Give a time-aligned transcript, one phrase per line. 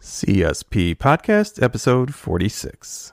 [0.00, 3.12] CSP Podcast, episode 46.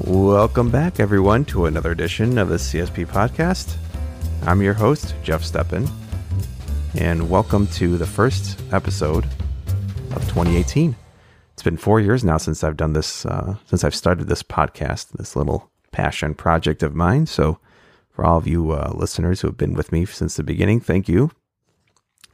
[0.00, 3.76] Welcome back, everyone, to another edition of the CSP Podcast.
[4.42, 5.88] I'm your host, Jeff Steppen,
[6.96, 9.24] and welcome to the first episode
[10.12, 10.94] of 2018.
[11.52, 15.08] It's been four years now since I've done this, uh, since I've started this podcast,
[15.12, 17.26] this little passion project of mine.
[17.26, 17.58] So,
[18.10, 21.08] for all of you uh, listeners who have been with me since the beginning, thank
[21.08, 21.32] you.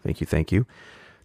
[0.02, 0.66] Thank you, thank you.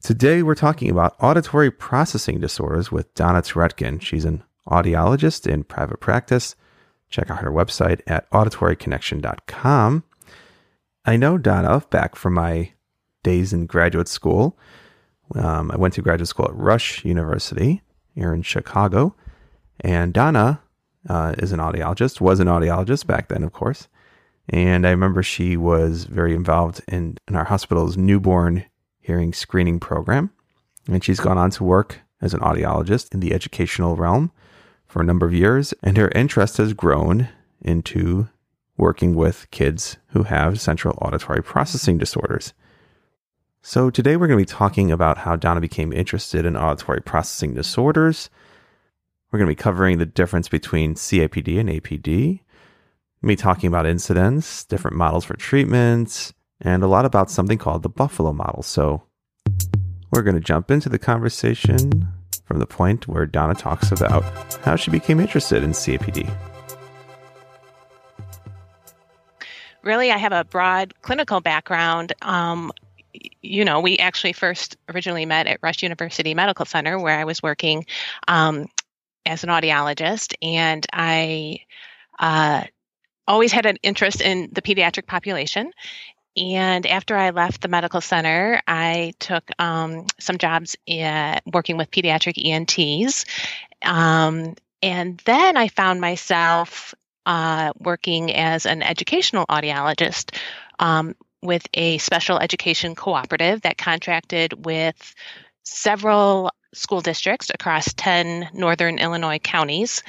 [0.02, 4.02] Today, we're talking about auditory processing disorders with Donna Turetkin.
[4.02, 6.55] She's an audiologist in private practice.
[7.09, 10.04] Check out her website at auditoryconnection.com.
[11.05, 12.71] I know Donna back from my
[13.25, 14.57] days in graduate school.
[15.35, 17.82] Um, I went to graduate school at Rush University
[18.13, 19.15] here in Chicago.
[19.82, 20.62] And Donna
[21.09, 23.90] uh, is an audiologist, was an audiologist back then, of course.
[24.48, 28.63] And I remember she was very involved in, in our hospital's newborn
[28.99, 30.29] hearing screening program.
[30.87, 34.32] And she's gone on to work as an audiologist in the educational realm
[34.87, 37.27] for a number of years, and her interest has grown
[37.62, 38.29] into
[38.77, 42.54] working with kids who have central auditory processing disorders.
[43.68, 47.55] So, today we're going to be talking about how Donna became interested in auditory processing
[47.55, 48.30] disorders.
[49.32, 52.41] We're going to be covering the difference between CAPD and APD,
[53.24, 57.90] me talking about incidence, different models for treatments, and a lot about something called the
[57.90, 58.62] Buffalo model.
[58.62, 59.02] So,
[60.12, 62.07] we're going to jump into the conversation
[62.46, 64.24] from the point where Donna talks about
[64.63, 66.31] how she became interested in CAPD.
[69.81, 72.13] Really, I have a broad clinical background.
[72.22, 72.72] Um,
[73.41, 77.41] you know, we actually first originally met at Rush University Medical Center, where I was
[77.41, 77.85] working
[78.28, 78.68] um,
[79.25, 81.59] as an audiologist, and I
[82.19, 82.63] uh,
[83.28, 85.72] always had an interest in the pediatric population.
[86.38, 91.91] And after I left the medical center, I took um, some jobs in, working with
[91.91, 93.25] pediatric ENTs.
[93.81, 96.94] Um, and then I found myself
[97.25, 100.35] uh, working as an educational audiologist
[100.79, 105.16] um, with a special education cooperative that contracted with
[105.63, 110.03] several school districts across 10 northern Illinois counties.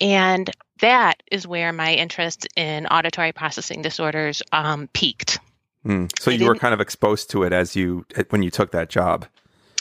[0.00, 0.50] And
[0.80, 5.38] that is where my interest in auditory processing disorders um, peaked.
[5.84, 6.10] Mm.
[6.20, 9.26] So you were kind of exposed to it as you when you took that job.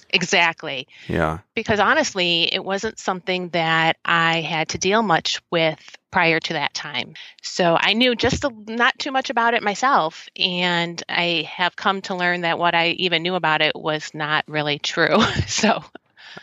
[0.10, 0.88] Exactly.
[1.08, 1.40] Yeah.
[1.56, 5.80] Because honestly, it wasn't something that I had to deal much with
[6.12, 7.14] prior to that time.
[7.42, 10.30] So I knew just a, not too much about it myself.
[10.38, 14.46] And I have come to learn that what I even knew about it was not
[14.48, 15.22] really true.
[15.48, 15.84] so.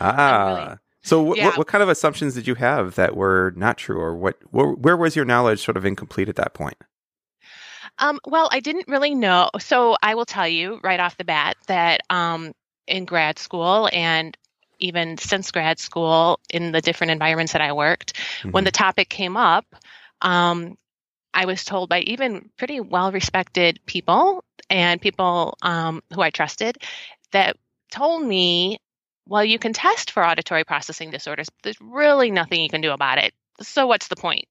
[0.00, 0.46] Ah.
[0.46, 1.46] Really, so wh- yeah.
[1.46, 4.78] what, what, kind of assumptions did you have that were not true or what, wh-
[4.78, 6.76] where was your knowledge sort of incomplete at that point?
[7.98, 9.50] Um, well, I didn't really know.
[9.58, 12.52] So I will tell you right off the bat that um,
[12.92, 14.36] in grad school and
[14.78, 18.50] even since grad school in the different environments that I worked, mm-hmm.
[18.50, 19.64] when the topic came up,
[20.20, 20.76] um,
[21.32, 26.76] I was told by even pretty well respected people and people um, who I trusted
[27.32, 27.56] that
[27.91, 28.78] told me,
[29.26, 32.91] well, you can test for auditory processing disorders, but there's really nothing you can do
[32.91, 33.32] about it.
[33.62, 34.47] So what's the point?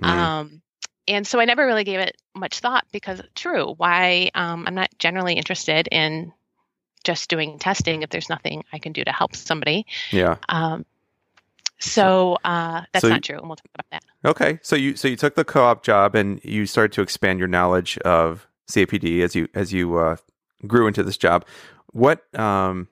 [0.00, 0.08] Mm.
[0.08, 0.62] Um,
[1.06, 4.90] and so I never really gave it much thought because true, why um, I'm not
[4.98, 6.32] generally interested in
[7.02, 9.86] just doing testing if there's nothing I can do to help somebody.
[10.10, 10.36] Yeah.
[10.48, 10.84] Um,
[11.78, 14.04] so uh, that's so, not true, and we'll talk about that.
[14.24, 17.48] Okay, so you so you took the co-op job and you started to expand your
[17.48, 20.16] knowledge of CAPD as you as you uh,
[20.66, 21.44] grew into this job.
[21.92, 22.88] What um,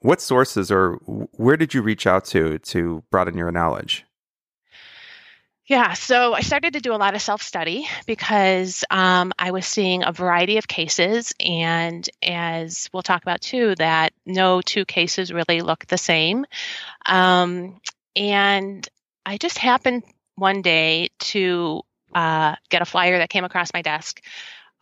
[0.00, 0.96] what sources or
[1.32, 4.04] where did you reach out to to broaden your knowledge?
[5.66, 9.66] Yeah, so I started to do a lot of self study because um, I was
[9.66, 15.32] seeing a variety of cases, and as we'll talk about too, that no two cases
[15.32, 16.44] really look the same.
[17.06, 17.80] Um,
[18.14, 18.86] and
[19.24, 20.02] I just happened
[20.36, 21.80] one day to
[22.14, 24.20] uh, get a flyer that came across my desk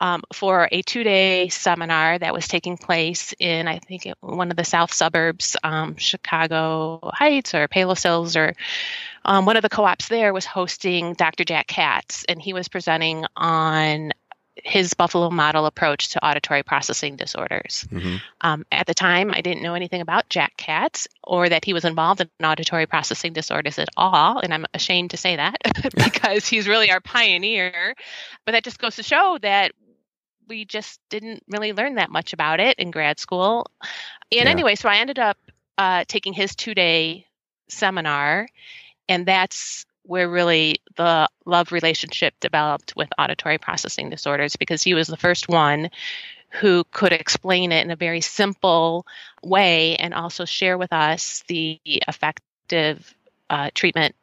[0.02, 4.56] um, for a two day seminar that was taking place in, I think, one of
[4.56, 8.54] the south suburbs, um, Chicago Heights or Palos Hills, or
[9.24, 11.44] um, one of the co ops there was hosting Dr.
[11.44, 14.10] Jack Katz, and he was presenting on
[14.56, 17.86] his Buffalo model approach to auditory processing disorders.
[17.90, 18.16] Mm-hmm.
[18.40, 21.84] Um, at the time, I didn't know anything about Jack Katz or that he was
[21.84, 24.40] involved in auditory processing disorders at all.
[24.40, 25.56] And I'm ashamed to say that
[25.94, 27.94] because he's really our pioneer.
[28.44, 29.72] But that just goes to show that
[30.48, 33.66] we just didn't really learn that much about it in grad school.
[34.30, 34.50] And Yeah.
[34.50, 35.38] anyway, so I ended up
[35.78, 37.26] uh, taking his two day
[37.68, 38.48] seminar,
[39.08, 45.06] and that's where really the love relationship developed with auditory processing disorders because he was
[45.06, 45.90] the first one
[46.50, 49.06] who could explain it in a very simple
[49.42, 53.14] way and also share with us the effective
[53.48, 54.14] uh, treatment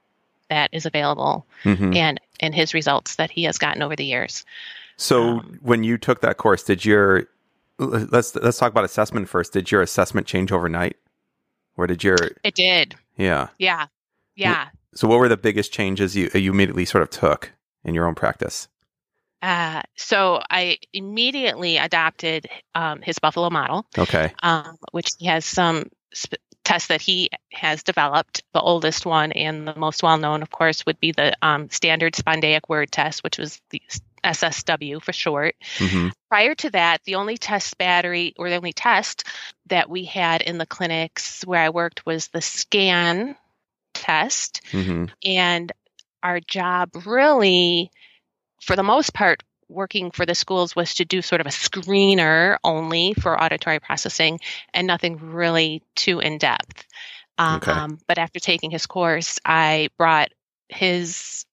[0.50, 1.96] that is available Mhm.
[1.96, 4.46] and and his results that he has gotten over the years.
[5.00, 7.24] So Um, when you took that course, did your
[7.78, 9.54] let's let's talk about assessment first.
[9.54, 10.98] Did your assessment change overnight,
[11.78, 13.48] or did your It did, yeah?
[13.58, 13.88] yeah,
[14.36, 14.68] yeah.
[14.94, 17.54] So what were the biggest changes you you immediately sort of took
[17.86, 18.68] in your own practice?
[19.42, 24.34] Uh, so I immediately adopted um, his Buffalo model, Okay.
[24.44, 28.44] um, which he has some sp- tests that he has developed.
[28.54, 32.16] The oldest one and the most well known, of course, would be the um, staggered
[32.16, 33.82] spondaic word test, which was the
[34.24, 35.56] SSW for short.
[35.78, 39.24] hmm Prior to that, the only test battery or the only test
[39.68, 43.36] that we had in the clinics where I worked was the scan
[43.94, 44.62] test.
[44.72, 45.72] hmm And
[46.22, 47.92] our job, really,
[48.62, 52.58] for the most part, working for the schools was to do sort of a screener
[52.64, 54.40] only for auditory processing
[54.74, 56.86] and nothing really too in depth.
[57.38, 57.96] Um, Okay.
[58.08, 60.30] But after taking his course, I brought
[60.70, 61.46] his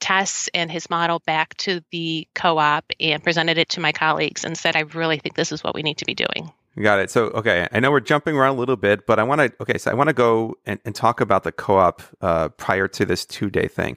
[0.00, 4.44] tests and his model back to the co op and presented it to my colleagues
[4.44, 6.50] and said, I really think this is what we need to be doing.
[6.80, 7.10] Got it.
[7.10, 9.52] So, okay, I know we're jumping around a little bit, but I want to.
[9.60, 13.04] Okay, so I want to go and, and talk about the co-op uh, prior to
[13.04, 13.96] this two-day thing.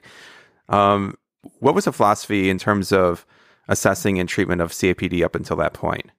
[0.68, 1.16] Um,
[1.60, 3.24] what was the philosophy in terms of
[3.68, 6.10] assessing and treatment of CAPD up until that point?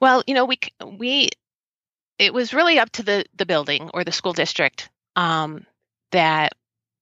[0.00, 1.30] Well, you know, we we
[2.18, 5.66] it was really up to the the building or the school district um,
[6.12, 6.52] that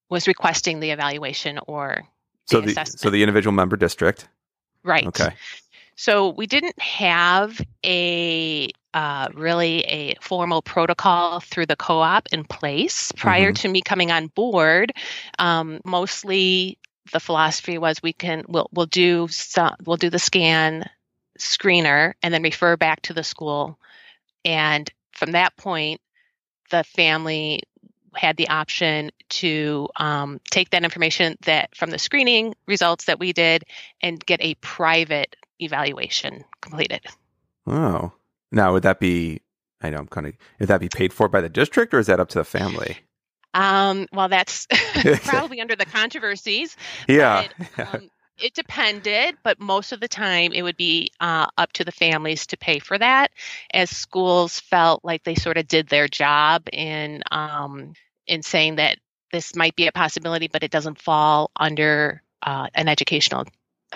[0.09, 2.05] was requesting the evaluation or
[2.47, 4.29] So the so the individual member district.
[4.83, 5.07] right.
[5.07, 5.31] Okay.
[5.97, 13.13] So we didn't have a uh, really a formal protocol through the co-op in place
[13.13, 13.57] prior Mhm.
[13.57, 14.93] to me coming on board.
[15.39, 16.79] Um, mostly,
[17.13, 20.89] the philosophy was we can we'll we'll do some, we'll do the scan
[21.39, 23.79] screener and then refer back to the school,
[24.45, 26.01] and from that point,
[26.71, 27.63] the family
[28.17, 33.33] had the option to um, take that information that from the screening results that we
[33.33, 33.65] did
[34.01, 37.01] and get a private evaluation completed.
[37.67, 38.13] Oh,
[38.53, 39.41] now would that be?
[39.81, 40.35] I know I'm kind of.
[40.61, 42.99] Would that be paid for by the district, or is that up to the family?
[43.55, 44.67] Um, well, that's
[45.25, 46.77] probably under the controversies.
[47.09, 47.47] Yeah.
[47.77, 51.85] But, um, it depended, but most of the time it would be uh, up to
[51.85, 53.31] the families to pay for that,
[53.73, 57.95] as schools felt like they sort of did their job in um,
[58.27, 58.99] in saying that
[59.33, 63.45] this might be a possibility, but it doesn't fall under uh, an educational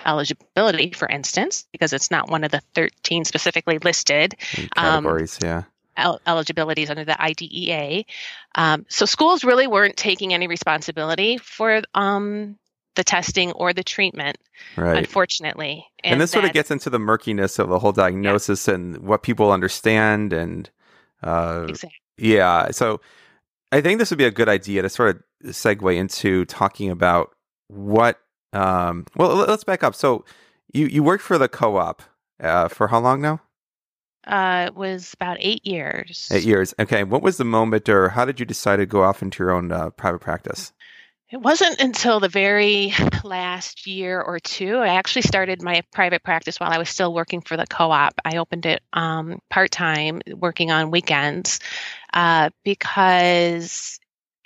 [0.05, 4.35] eligibility, for instance, because it's not one of the 13 specifically listed
[4.75, 5.39] Um, Categories.
[5.41, 5.63] yeah.
[5.97, 8.03] el- eligibilities under the IDEA.
[8.55, 12.57] Um, so schools really weren't taking any responsibility for um,
[12.95, 14.37] the testing or the treatment,
[14.75, 14.97] Right.
[14.97, 15.85] unfortunately.
[16.03, 19.51] and, this sort of gets into the murkiness of the whole diagnosis and what people
[19.51, 20.69] understand and
[21.23, 21.99] uh, exactly.
[22.17, 23.01] yeah so
[23.71, 27.33] i think this would be a good idea to sort of segue into talking about
[27.67, 28.19] what
[28.53, 29.93] um, well let- let's back up.
[29.93, 30.25] So
[30.73, 32.01] you you worked for the co-op
[32.41, 33.41] uh, for how long now?
[34.25, 36.27] Uh, it was about eight years.
[36.31, 36.73] eight years.
[36.79, 39.51] Okay what was the moment or how did you decide to go off into your
[39.51, 40.73] own uh, private practice
[41.31, 42.91] It wasn't until the very
[43.23, 44.77] last year or two.
[44.77, 48.19] I actually started my private practice while I was still working for the co op.
[48.25, 51.59] I opened it um, part time, working on weekends,
[52.11, 53.99] uh, because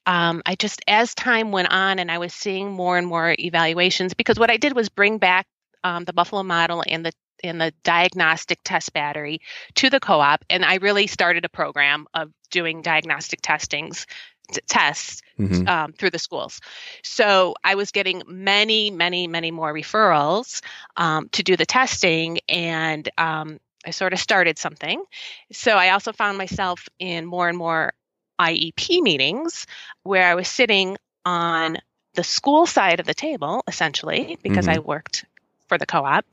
[0.05, 4.13] um, I just, as time went on and I was seeing more and more evaluations,
[4.13, 5.47] because what I did was bring back
[5.85, 7.13] um, the Buffalo model and the
[7.45, 9.41] and the diagnostic test battery
[9.75, 14.05] to the co-op and i really started a program of doing diagnostic testings
[14.51, 15.67] t- tests Mhm.
[15.67, 16.62] um, through the schools.
[17.03, 20.62] So I was getting many, many, many more referrals
[20.95, 25.03] um, to do the testing, and um, I sort of started something.
[25.51, 27.93] So I also found myself in more and more
[28.39, 29.65] IEP meetings
[30.03, 31.77] where I was sitting on
[32.15, 35.25] the school side of the table, essentially, because I worked
[35.67, 36.25] for the co op.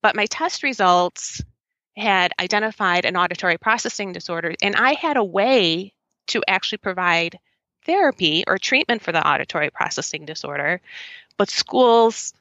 [0.00, 1.42] But my test results
[1.96, 5.92] had identified an auditory processing disorder, and I had a way
[6.28, 7.38] to actually provide
[7.84, 10.80] therapy or treatment for the auditory processing disorder,
[11.36, 12.32] but schools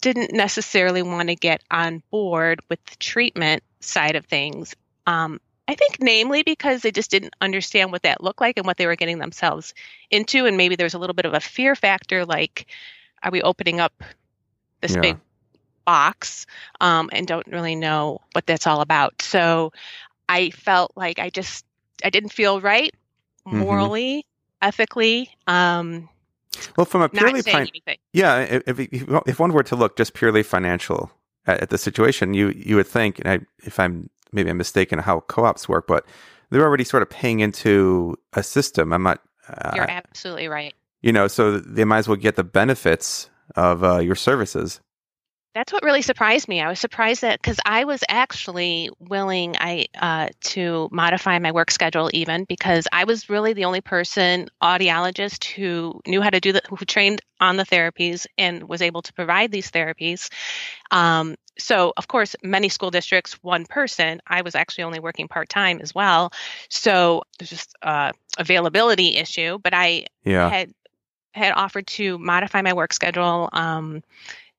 [0.00, 4.74] didn't necessarily want to get on board with the treatment side of things.
[5.06, 8.76] Um, I think, namely, because they just didn't understand what that looked like and what
[8.76, 9.72] they were getting themselves
[10.10, 10.44] into.
[10.44, 12.66] And maybe there's a little bit of a fear factor like,
[13.22, 13.94] are we opening up
[14.82, 15.00] this Yeah.
[15.00, 15.16] big
[15.86, 16.46] box
[16.80, 19.22] um, and don't really know what that's all about.
[19.22, 19.72] So
[20.28, 21.64] I felt like I just
[22.04, 22.94] I didn't feel right
[23.46, 23.58] Mhm.
[23.58, 24.26] morally,
[24.62, 25.30] ethically.
[25.46, 26.08] Um,
[26.76, 27.68] Well, from a purely fin-
[28.12, 31.10] yeah, if, if if one were to look just purely financial
[31.46, 34.98] at, at the situation, you you would think, and I, if I'm maybe I'm mistaken
[35.00, 36.06] how co-ops work, but
[36.50, 38.92] they're already sort of paying into a system.
[38.92, 40.74] I'm not, uh, You're absolutely right.
[41.02, 44.80] you know, so they might as well get the benefits of uh, your services.
[45.54, 46.60] That's what really surprised me.
[46.60, 51.70] I was surprised that because I was actually willing I uh, to modify my work
[51.70, 56.52] schedule even because I was really the only person audiologist who knew how to do
[56.52, 60.28] the who trained on the therapies and was able to provide these therapies.
[60.90, 64.20] Um, so of course, many school districts one person.
[64.26, 66.32] I was actually only working part time as well.
[66.68, 69.58] So there's just uh, availability issue.
[69.62, 70.72] But I Yeah, had
[71.32, 74.02] had offered to modify my work schedule um,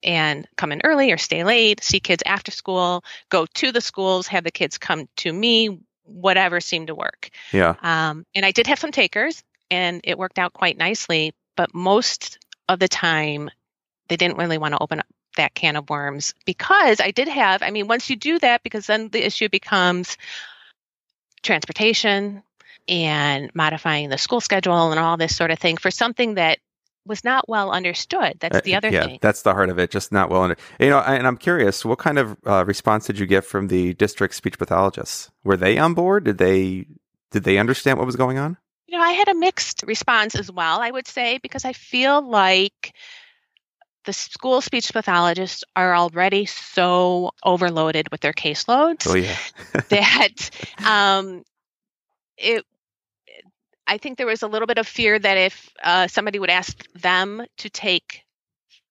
[0.03, 4.27] and come in early or stay late, see kids after school, go to the schools,
[4.27, 7.29] have the kids come to me, whatever seemed to work.
[7.51, 11.33] yeah, Um, and I did have some takers, and it worked out quite nicely.
[11.55, 13.49] But most of the time,
[14.07, 17.61] they didn't really want to open up that can of worms because I did have,
[17.61, 20.17] I mean, once you do that, because then the issue becomes
[21.43, 22.43] transportation
[22.87, 26.59] and modifying the school schedule and all this sort of thing for something that
[27.05, 28.37] was not well understood.
[28.39, 29.19] That's the Uh, other yeah, thing.
[29.21, 29.91] that's the heart of it.
[29.91, 30.57] Just not well under.
[30.79, 33.93] You know, and I'm curious, what kind of uh, response did you get from the
[33.93, 35.31] district speech pathologists?
[35.43, 36.23] Were they on board?
[36.25, 36.87] Did they
[37.31, 38.57] did they understand what was going on?
[38.87, 42.21] You know, I had a mixed response as well, I would say, because I feel
[42.21, 42.93] like
[44.05, 49.35] the school speech pathologists are already so overloaded with their caseloads Oh yeah,
[49.89, 50.49] that
[50.85, 51.43] um,
[52.37, 52.63] it.
[53.87, 56.85] I think there was a little bit of fear that if uh, somebody would ask
[56.93, 58.21] them to take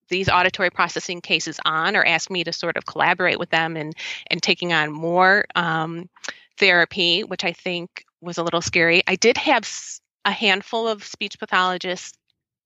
[0.08, 3.94] these auditory processing cases on, or ask me to sort of collaborate with them and
[4.28, 6.08] and taking on more um,
[6.58, 9.02] therapy, which I think was a little scary.
[9.06, 9.68] I did have
[10.24, 12.16] a handful of speech pathologists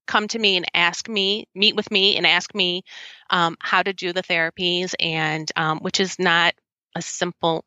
[0.05, 2.83] come to me and ask me, meet with me, and ask me
[3.29, 6.53] um, how to do the therapies, and um, which is not
[6.95, 7.63] a simple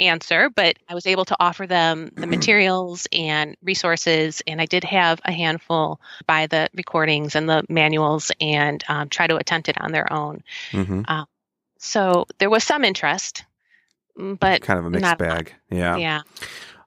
[0.00, 4.84] answer, but I was able to offer them the materials and resources, and I did
[4.84, 9.80] have a handful buy the recordings and the manuals and um, try to attempt it
[9.80, 10.42] on their own.
[10.72, 11.02] hmm
[11.78, 13.44] So there was some interest,
[14.18, 15.54] mm, but kind of a mixed not a bag.
[15.70, 15.96] Yeah.
[15.96, 16.20] yeah.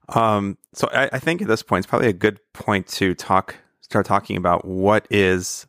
[0.10, 3.56] Um, so I, I think at this point it's probably a good point to talk
[3.82, 5.68] start talking about what is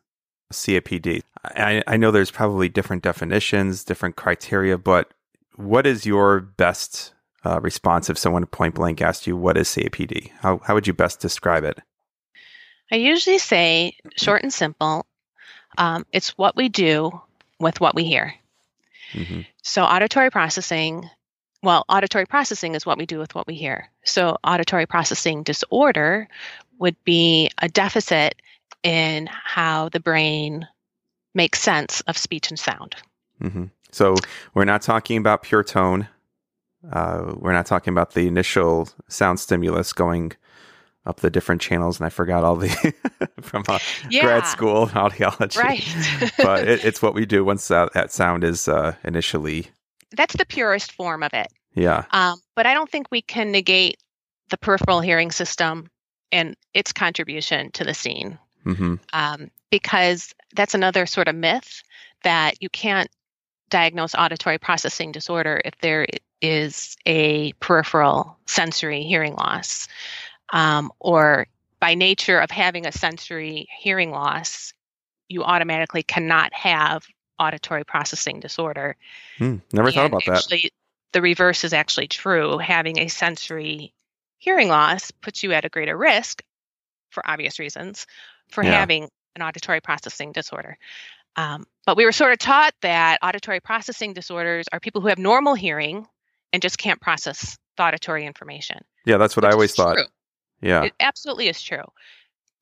[0.53, 1.23] CAPD.
[1.45, 5.13] I, I know there's probably different definitions, different criteria, but
[5.57, 7.14] what is your best
[7.45, 10.31] uh, response if someone point blank asked you what is CAPD?
[10.41, 11.79] How how would you best describe it?
[12.91, 15.07] I usually say short and simple.
[15.77, 17.21] Um, it's what we do
[17.59, 18.35] with what we hear.
[19.13, 21.09] hmm So, auditory processing,
[21.63, 23.91] well, auditory processing is what we do with what we hear.
[24.05, 26.29] So, auditory processing disorder
[26.79, 28.41] would be a deficit
[28.83, 30.69] in how the brain
[31.35, 32.97] makes sense of speech and sound.
[33.41, 34.15] hmm So
[34.53, 36.09] we're not talking about pure tone.
[36.93, 40.33] Uh, we're not talking about the initial sound stimulus going
[41.07, 42.95] up the different channels, and I forgot all the
[43.41, 43.79] from uh,
[44.11, 45.59] grad school audiology.
[45.59, 46.33] Right.
[46.39, 49.69] but it, it's what we do once that, that sound is uh, initially.
[50.13, 51.49] That's the purest form of it.
[51.75, 52.05] Yeah.
[52.13, 53.99] Um, but I don't think we can negate
[54.51, 55.91] the peripheral hearing system
[56.33, 58.39] and its contribution to the scene.
[58.65, 61.83] hmm um, because that's another sort of myth
[62.23, 63.11] that you can't
[63.75, 66.07] diagnose auditory processing disorder if there
[66.41, 69.89] is a peripheral sensory hearing loss
[70.53, 71.49] um, or
[71.81, 74.73] by nature of having a sensory hearing loss
[75.29, 77.05] you automatically cannot have
[77.41, 78.97] auditory processing disorder
[79.39, 79.57] Hmm.
[79.73, 80.37] Never thought And about that.
[80.37, 80.71] actually,
[81.13, 83.93] the reverse is actually true having a sensory
[84.39, 86.45] hearing loss puts you at a greater risk
[87.11, 88.07] for obvious reasons
[88.51, 88.71] for Yeah.
[88.71, 90.79] having an auditory processing disorder.
[91.37, 95.19] Um, but we were sort of taught that auditory processing disorders are people who have
[95.19, 96.07] normal hearing
[96.53, 98.79] and just can't process the auditory information.
[99.05, 99.95] Yeah, that's what I always thought.
[99.95, 100.05] true.
[100.61, 100.85] Yeah.
[100.85, 101.85] It absolutely is true.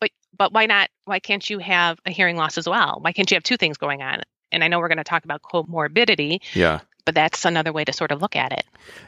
[0.00, 0.88] But but why not?
[1.04, 2.98] Why can't you have a hearing loss as well?
[3.00, 4.22] Why can't you have two things going on?
[4.50, 6.80] And I know we're going to talk about comorbidity, yeah.
[7.04, 8.64] but that's another way to sort of look at it.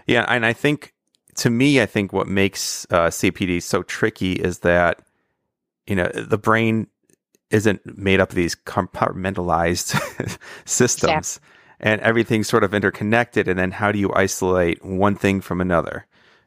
[0.07, 0.95] Yeah, and I think
[1.37, 5.01] to me, I think what makes uh, CPD so tricky is that
[5.87, 6.87] you know the brain
[7.51, 11.41] isn't made up of these compartmentalized systems,
[11.81, 13.49] and everything's sort of interconnected.
[13.49, 16.07] And then how do you isolate one thing from another?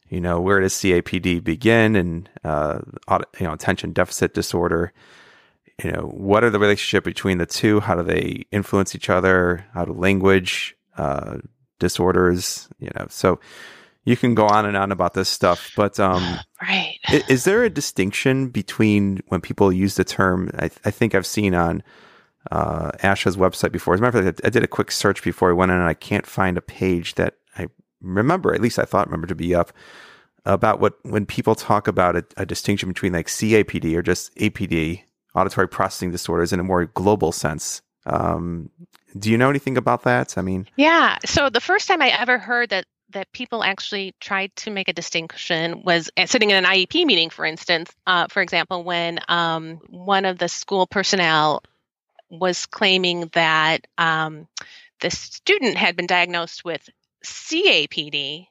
[0.09, 2.79] You know, where does CAPD begin, and uh,
[3.39, 4.93] you know, attention deficit disorder?
[5.83, 7.79] you know, what are the relationship between the two?
[7.79, 9.65] How do they influence each other?
[9.73, 11.37] How do language uh,
[11.79, 13.39] disorders, you know, so
[14.07, 16.97] you can go on and on about this stuff, but um, right.
[17.11, 20.49] is, is, there a distinction between when people use the term?
[20.57, 21.83] I, I think I've seen on
[22.49, 23.93] uh, ASHA's website before.
[23.93, 25.89] As a matter of fact, I did a quick search before I went in, and
[25.89, 27.67] I can't find a page that I
[27.99, 28.53] remember.
[28.53, 29.73] At least I thought remember to be up
[30.45, 35.01] about what when people talk about a, a distinction between like CAPD or just APD,
[35.35, 37.81] auditory processing disorders, in a more global sense.
[38.05, 38.69] Um,
[39.19, 40.37] do you know anything about that?
[40.37, 41.17] I mean, yeah.
[41.25, 44.93] So the first time I ever heard that that people actually tried to make a
[44.93, 50.25] distinction was sitting in an IEP meeting, for instance, uh, for example, when um, one
[50.25, 51.63] of the school personnel
[52.29, 54.47] was claiming that um,
[54.99, 56.89] the student had been diagnosed with
[57.23, 58.47] CAPD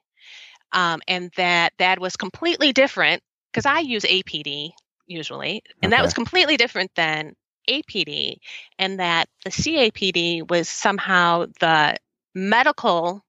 [0.73, 3.23] um, and that that was completely different
[3.53, 4.73] because I use APD
[5.07, 5.99] usually, and okay.
[5.99, 7.35] that was completely different than
[7.69, 8.37] APD,
[8.79, 11.97] and that the CAPD was somehow the
[12.35, 13.25] medical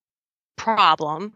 [0.57, 1.33] problem,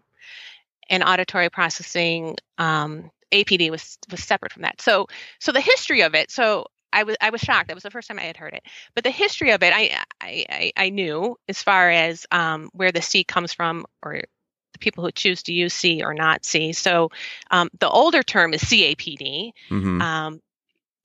[0.90, 4.82] and auditory processing um, APD was was separate from that.
[4.82, 5.08] So
[5.40, 6.32] so the history of it.
[6.32, 7.68] So I was I was shocked.
[7.68, 8.64] That was the first time I had heard it.
[8.94, 13.02] But the history of it, I I I knew as far as um, where the
[13.02, 14.22] C comes from, or
[14.74, 16.74] the people who choose to use C or not C.
[16.74, 17.10] So
[17.50, 20.02] um, the older term is CAPD, mm-hmm.
[20.02, 20.42] um,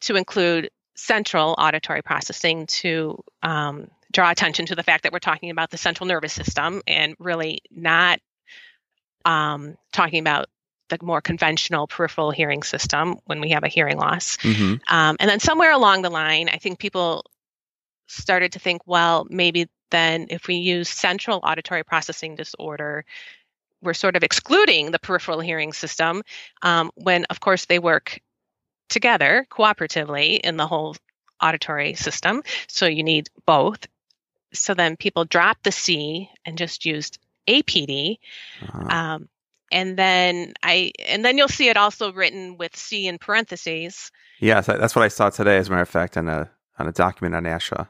[0.02, 5.50] to include central auditory processing to um, draw attention to the fact that we're talking
[5.50, 8.20] about the central nervous system and really not
[9.24, 10.46] um, talking about
[10.88, 14.36] the more conventional peripheral hearing system when we have a hearing loss.
[14.38, 14.74] Mm-hmm.
[14.94, 17.24] Um, and then somewhere along the line, I think people
[18.06, 23.04] started to think, well, maybe then if we use central auditory processing disorder,
[23.82, 26.22] we're sort of excluding the peripheral hearing system
[26.62, 28.20] um, when, of course, they work
[28.88, 30.96] together cooperatively in the whole
[31.42, 32.42] auditory system.
[32.68, 33.86] So you need both.
[34.52, 38.18] So then people dropped the C and just used APD.
[38.62, 38.88] Uh-huh.
[38.88, 39.28] Um,
[39.72, 44.12] and then I and then you'll see it also written with C in parentheses.
[44.38, 46.92] Yes, that's what I saw today, as a matter of fact, on a on a
[46.92, 47.88] document on ASHA.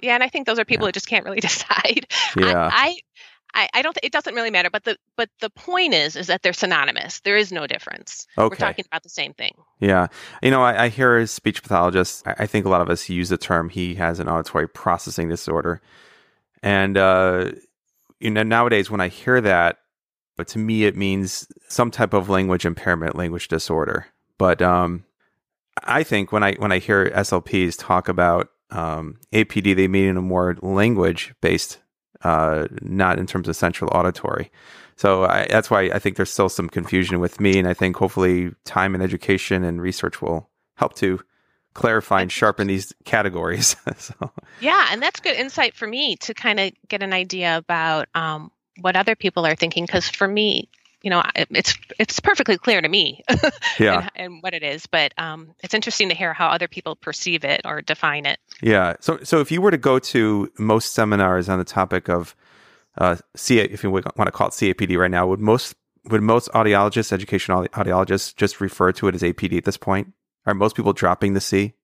[0.00, 0.88] Yeah, and I think those are people yeah.
[0.88, 2.06] who just can't really decide.
[2.36, 2.68] Yeah.
[2.70, 2.96] I, I,
[3.54, 3.94] I don't.
[3.94, 4.70] Th- it doesn't really matter.
[4.70, 7.20] But the but the point is, is that they're synonymous.
[7.20, 8.26] There is no difference.
[8.36, 8.48] Okay.
[8.52, 9.54] We're talking about the same thing.
[9.80, 10.08] Yeah.
[10.42, 12.26] You know, I, I hear a speech pathologist.
[12.26, 13.68] I, I, think a lot of us use the term.
[13.68, 15.80] He has an auditory processing disorder,
[16.62, 17.52] and uh,
[18.20, 19.78] you know, nowadays when I hear that,
[20.36, 24.06] but to me it means some type of language impairment, language disorder.
[24.38, 25.04] But um,
[25.82, 30.16] I think when I when I hear SLPs talk about um, APD, they mean in
[30.16, 31.78] a more language based
[32.22, 34.50] uh, not in terms of central auditory.
[34.96, 37.96] So I, that's why I think there's still some confusion with me, and I think
[37.96, 41.20] hopefully time and education and research will help to
[41.74, 43.76] clarify and sharpen these categories.
[43.98, 44.14] so.
[44.60, 48.50] Yeah, and that's good insight for me to kind of get an idea about um,
[48.80, 49.84] what other people are thinking.
[49.84, 50.70] Because for me,
[51.06, 53.22] you know, it's it's perfectly clear to me,
[53.78, 54.86] yeah, and, and, what it is.
[54.86, 58.40] But um, it's interesting to hear how other people perceive it or define it.
[58.60, 58.96] Yeah.
[58.98, 62.34] So so if you were to go to most seminars on the topic of
[62.98, 66.48] uh, C, if you want to call it CAPD right now, would most would most
[66.48, 70.12] audiologists, educational audiologists, just refer to it as APD at this point?
[70.44, 71.74] Are most people dropping the C?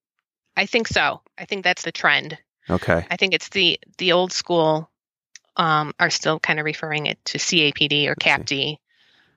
[0.56, 1.20] I think so.
[1.38, 2.38] I think that's the trend.
[2.68, 3.06] Okay.
[3.08, 4.90] I think it's the the old school
[5.56, 8.78] um, are still kind of referring it to CAPD or CAPD.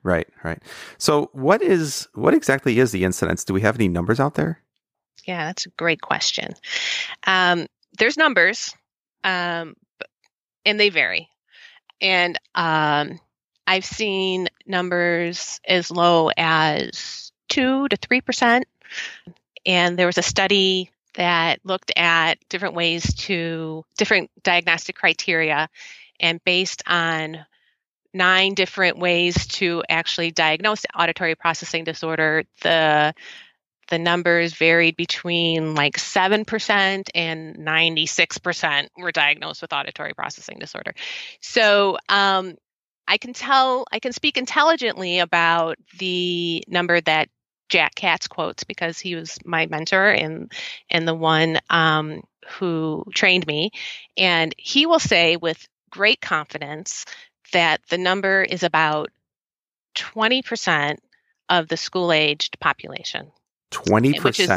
[0.06, 0.62] Right, right.
[0.98, 3.42] So what is what exactly is the incidence?
[3.42, 4.62] Do we have any numbers out there?
[5.24, 6.54] Yeah, that's a great question.
[7.26, 7.66] Um,
[7.98, 8.72] there's numbers,
[9.24, 9.74] um,
[10.64, 11.28] and they vary.
[12.00, 13.18] And um,
[13.66, 18.68] I've seen numbers as low as two to three percent.
[19.66, 25.68] And there was a study that looked at different ways to different diagnostic criteria,
[26.20, 27.44] and based on
[28.16, 32.44] nine different ways to actually diagnose auditory processing disorder.
[32.62, 33.14] The
[33.88, 40.92] the numbers varied between like 7% and 96% were diagnosed with auditory processing disorder.
[41.40, 42.56] So um,
[43.06, 47.28] I can tell, I can speak intelligently about the number that
[47.68, 50.52] Jack Katz quotes because he was my mentor and
[50.88, 52.22] and the one um,
[52.58, 53.70] who trained me,
[54.16, 57.04] and he will say with great confidence
[57.52, 59.10] that the number is about
[59.96, 60.98] 20%
[61.48, 63.30] of the school aged population.
[63.72, 64.22] 20%?
[64.22, 64.48] Which is,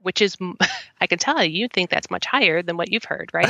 [0.00, 0.36] which is,
[1.00, 3.48] I can tell you, you think that's much higher than what you've heard, right?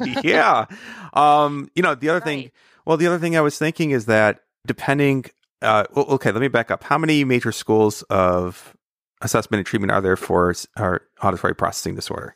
[0.22, 0.66] yeah.
[1.12, 2.24] Um, you know, the other right.
[2.24, 2.50] thing,
[2.84, 5.26] well, the other thing I was thinking is that depending,
[5.62, 6.84] uh, okay, let me back up.
[6.84, 8.76] How many major schools of
[9.22, 12.35] assessment and treatment are there for our auditory processing disorder?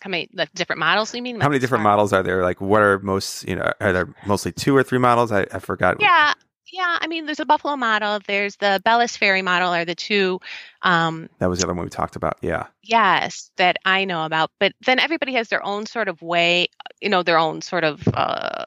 [0.00, 1.40] How many the different models you mean?
[1.40, 2.42] How many different models are there?
[2.42, 5.30] Like, what are most, you know, are there mostly two or three models?
[5.30, 6.00] I, I forgot.
[6.00, 6.34] Yeah.
[6.72, 8.18] Yeah, I mean, there's a Buffalo model.
[8.26, 10.40] There's the Bellis Ferre model, are the two.
[10.80, 12.38] Um, that was the other one we talked about.
[12.40, 12.68] Yeah.
[12.82, 14.50] Yes, that I know about.
[14.58, 16.68] But then everybody has their own sort of way,
[17.02, 18.64] you know, their own sort of uh,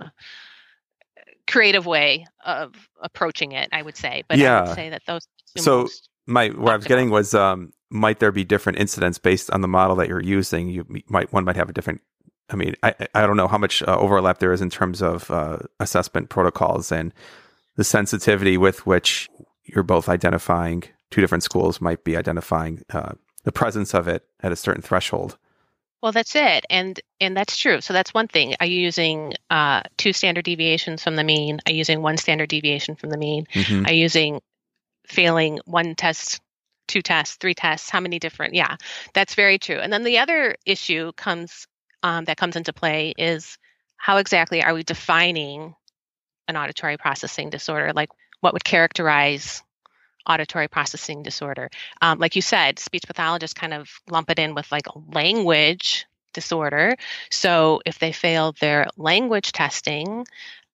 [1.47, 3.69] creative way of approaching it.
[3.71, 4.59] I would say, but yeah.
[4.59, 5.27] I would say that those.
[5.57, 5.87] So
[6.27, 9.67] my where I was getting was, um, might there be different incidence based on the
[9.67, 10.69] model that you're using?
[10.69, 12.01] You might one might have a different
[12.49, 15.29] I mean, I I don't know how much uh, overlap there is in terms of
[15.31, 17.13] uh, assessment protocols and
[17.75, 19.29] the sensitivity with which
[19.63, 24.51] you're both identifying two different schools might be identifying uh, the presence of it at
[24.51, 25.37] a certain threshold.
[26.01, 27.81] Well, that's it, and and that's true.
[27.81, 28.55] So that's one thing.
[28.59, 31.61] Are you using uh, two standard deviations from the mean?
[31.65, 33.47] Are you using one standard deviation from the mean?
[33.53, 33.85] Mm-hmm.
[33.85, 34.41] Are you using
[35.07, 36.41] failing one test,
[36.87, 37.89] two tests, three tests?
[37.89, 38.53] How many different?
[38.53, 38.75] Yeah,
[39.13, 39.79] that's very true.
[39.79, 41.67] And then the other issue comes
[42.03, 43.57] um, that comes into play is
[43.97, 45.73] how exactly are we defining
[46.47, 47.93] an auditory processing disorder?
[47.93, 48.09] Like,
[48.41, 49.63] what would characterize
[50.27, 51.69] auditory processing disorder?
[52.01, 56.05] Um, like you said, speech pathologists kind of lump it in with like a language
[56.33, 56.95] disorder.
[57.31, 60.25] So, if they fail their language testing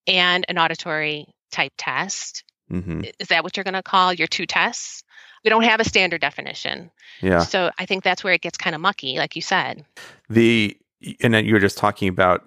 [0.07, 3.03] and an auditory type test, mm-hmm.
[3.19, 5.03] is that what you're going to call your two tests?
[5.43, 6.91] We don't have a standard definition.
[7.21, 7.39] Yeah.
[7.39, 9.85] So I think that's where it gets kind of mucky, like you said.
[10.29, 10.77] The
[11.21, 12.43] and then you were just talking about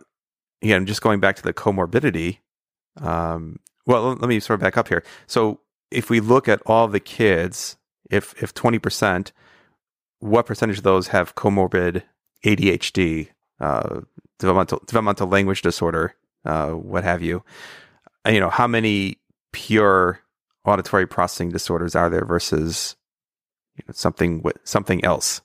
[0.62, 2.38] again, just going back to the comorbidity
[3.00, 5.02] um, well, let me sort of back up here.
[5.26, 7.76] So if we look at all the kids,
[8.10, 9.32] if if twenty percent,
[10.20, 12.02] what percentage of those have comorbid
[12.44, 13.28] ADHD,
[13.60, 14.00] uh,
[14.38, 17.42] developmental developmental language disorder, uh, what have you?
[18.26, 19.18] You know, how many
[19.52, 20.20] pure
[20.64, 22.96] auditory processing disorders are there versus
[23.76, 25.40] you know, something with something else?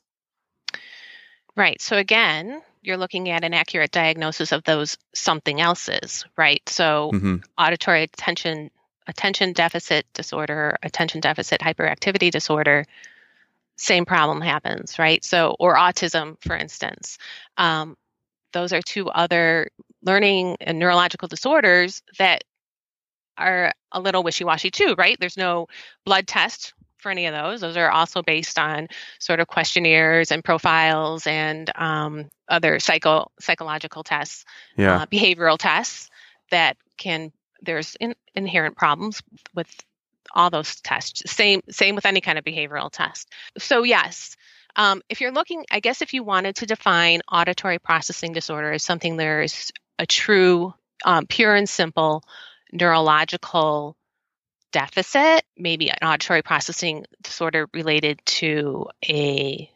[1.56, 1.82] Right.
[1.82, 6.62] So again, you're looking at an accurate diagnosis of those something else's, right?
[6.68, 7.38] So mm-hmm.
[7.58, 8.72] auditory attention
[9.08, 12.86] attention deficit disorder, attention deficit hyperactivity disorder,
[13.76, 15.24] same problem happens, right?
[15.24, 17.18] So or autism, for instance.
[17.58, 17.98] Um,
[18.54, 19.70] those are two other
[20.04, 22.44] learning and neurological disorders that
[23.40, 25.18] are a little wishy-washy too, right?
[25.20, 25.68] There's no
[26.06, 27.62] blood test for any of those.
[27.62, 28.88] Those are also based on
[29.20, 34.46] sort of questionnaires and profiles and um, other psycho psychological tests,
[34.78, 35.02] yeah.
[35.02, 36.10] uh, behavioral tests
[36.52, 37.32] that can.
[37.62, 39.22] There's in, inherent problems
[39.54, 39.68] with
[40.34, 41.30] all those tests.
[41.30, 43.30] Same same with any kind of behavioral test.
[43.58, 44.36] So yes.
[44.76, 48.84] Um, if you're looking, I guess if you wanted to define auditory processing disorder as
[48.84, 50.74] something there's a true,
[51.04, 52.24] um, pure and simple
[52.72, 53.96] neurological
[54.72, 59.70] deficit, maybe an auditory processing disorder related to a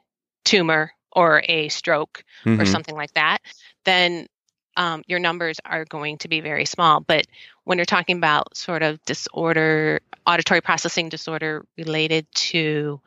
[0.46, 2.60] tumor or a stroke mm-hmm.
[2.62, 3.40] or something like that,
[3.86, 4.28] then
[4.76, 7.00] um, your numbers are going to be very small.
[7.00, 7.28] But
[7.64, 13.00] when you're talking about sort of disorder, auditory processing disorder related to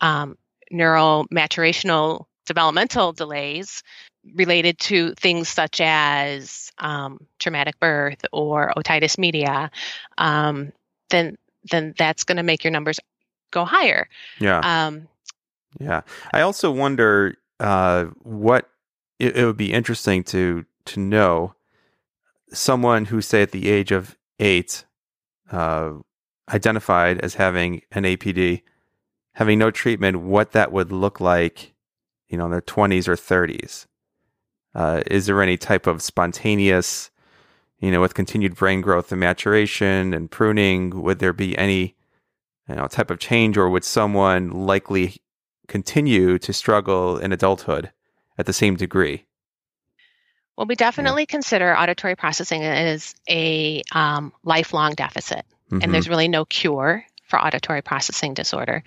[0.00, 0.36] um,
[0.70, 3.82] neural maturational developmental delays
[4.34, 9.70] related to things such as um, traumatic birth or otitis media,
[10.18, 10.72] um,
[11.10, 11.36] then
[11.70, 13.00] then that's going to make your numbers
[13.50, 14.08] go higher.
[14.38, 14.58] Yeah.
[14.58, 15.08] Um,
[15.80, 16.02] yeah.
[16.32, 18.68] I also wonder uh, what
[19.18, 21.54] it, it, would be interesting to to know
[22.52, 24.84] someone who, say, at the age of eight,
[25.50, 25.92] uh,
[26.52, 28.62] identified as having an APD,
[29.32, 31.72] having no treatment, what that would look like,
[32.28, 33.86] you know, in their twenties or thirties.
[34.74, 37.10] Uh, is there any type of spontaneous
[37.84, 41.94] you know, with continued brain growth and maturation and pruning, would there be any
[42.66, 45.16] you know, type of change, or would someone likely
[45.68, 47.92] continue to struggle in adulthood
[48.38, 49.26] at the same degree?
[50.56, 51.32] Well, we definitely yeah.
[51.32, 55.80] consider auditory processing as a um, lifelong deficit, mm-hmm.
[55.82, 58.82] and there's really no cure for auditory processing disorder.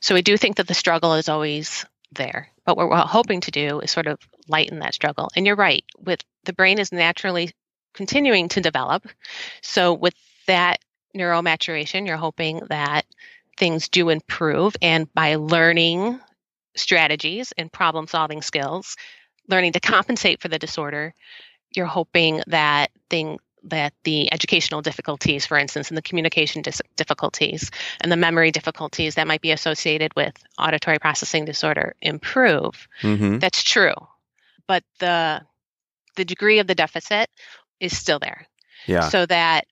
[0.00, 2.48] So we do think that the struggle is always there.
[2.64, 5.30] But what we're hoping to do is sort of lighten that struggle.
[5.36, 7.52] And you're right, with the brain is naturally
[7.94, 9.06] continuing to develop.
[9.62, 10.14] So, with
[10.46, 10.80] that
[11.14, 13.04] neural maturation, you're hoping that
[13.56, 14.76] things do improve.
[14.80, 16.20] And by learning
[16.76, 18.96] strategies and problem solving skills,
[19.48, 21.14] learning to compensate for the disorder,
[21.74, 27.70] you're hoping that thing that the educational difficulties, for instance, and the communication dis- difficulties
[28.00, 32.88] and the memory difficulties that might be associated with auditory processing disorder improve.
[33.02, 33.38] Mm-hmm.
[33.38, 33.94] That's true.
[34.68, 35.42] But the
[36.14, 37.28] the degree of the deficit
[37.80, 38.46] is still there.
[38.86, 39.08] Yeah.
[39.08, 39.66] So that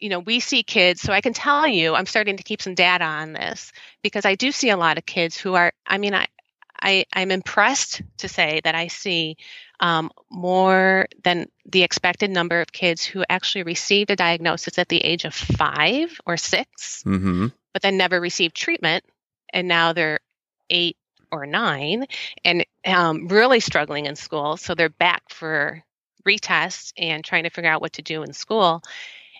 [0.00, 2.74] you know, we see kids, so I can tell you, I'm starting to keep some
[2.74, 6.14] data on this because I do see a lot of kids who are, I mean,
[6.14, 6.26] I,
[6.78, 9.36] I, I'm impressed to say that I see
[9.80, 14.98] um, more than the expected number of kids who actually received a diagnosis at the
[14.98, 17.46] age of five or 6 Mm-hmm.
[17.72, 19.04] but then never received treatment,
[19.52, 20.20] and now they're
[20.68, 20.96] eight
[21.34, 22.06] or nine
[22.44, 24.56] and um, really struggling in school.
[24.56, 25.82] So they're back for
[26.26, 28.82] retests and trying to figure out what to do in school.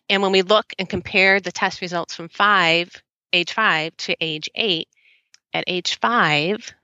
[0.09, 2.91] And when we look and compare the test results from five,
[3.33, 4.89] age five to age eight,
[5.53, 6.75] at age five,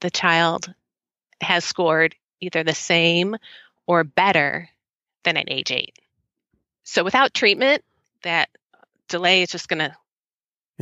[0.00, 0.72] the child
[1.40, 3.36] has scored either the same
[3.86, 4.68] or better
[5.24, 5.98] than at age eight.
[6.84, 7.82] So without treatment,
[8.22, 8.48] that
[9.08, 9.96] delay is just going to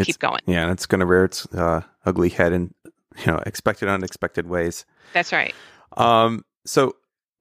[0.03, 0.41] keep going.
[0.47, 2.73] Yeah, and it's going to rear its uh, ugly head in
[3.19, 4.85] you know expected unexpected ways.
[5.13, 5.55] That's right.
[5.97, 6.97] Um, so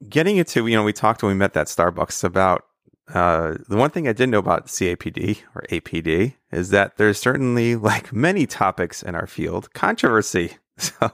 [0.07, 2.65] getting into you know we talked when we met that Starbucks about
[3.13, 7.75] uh, the one thing I didn't know about CAPD or APD is that there's certainly
[7.75, 10.53] like many topics in our field controversy.
[10.79, 11.11] So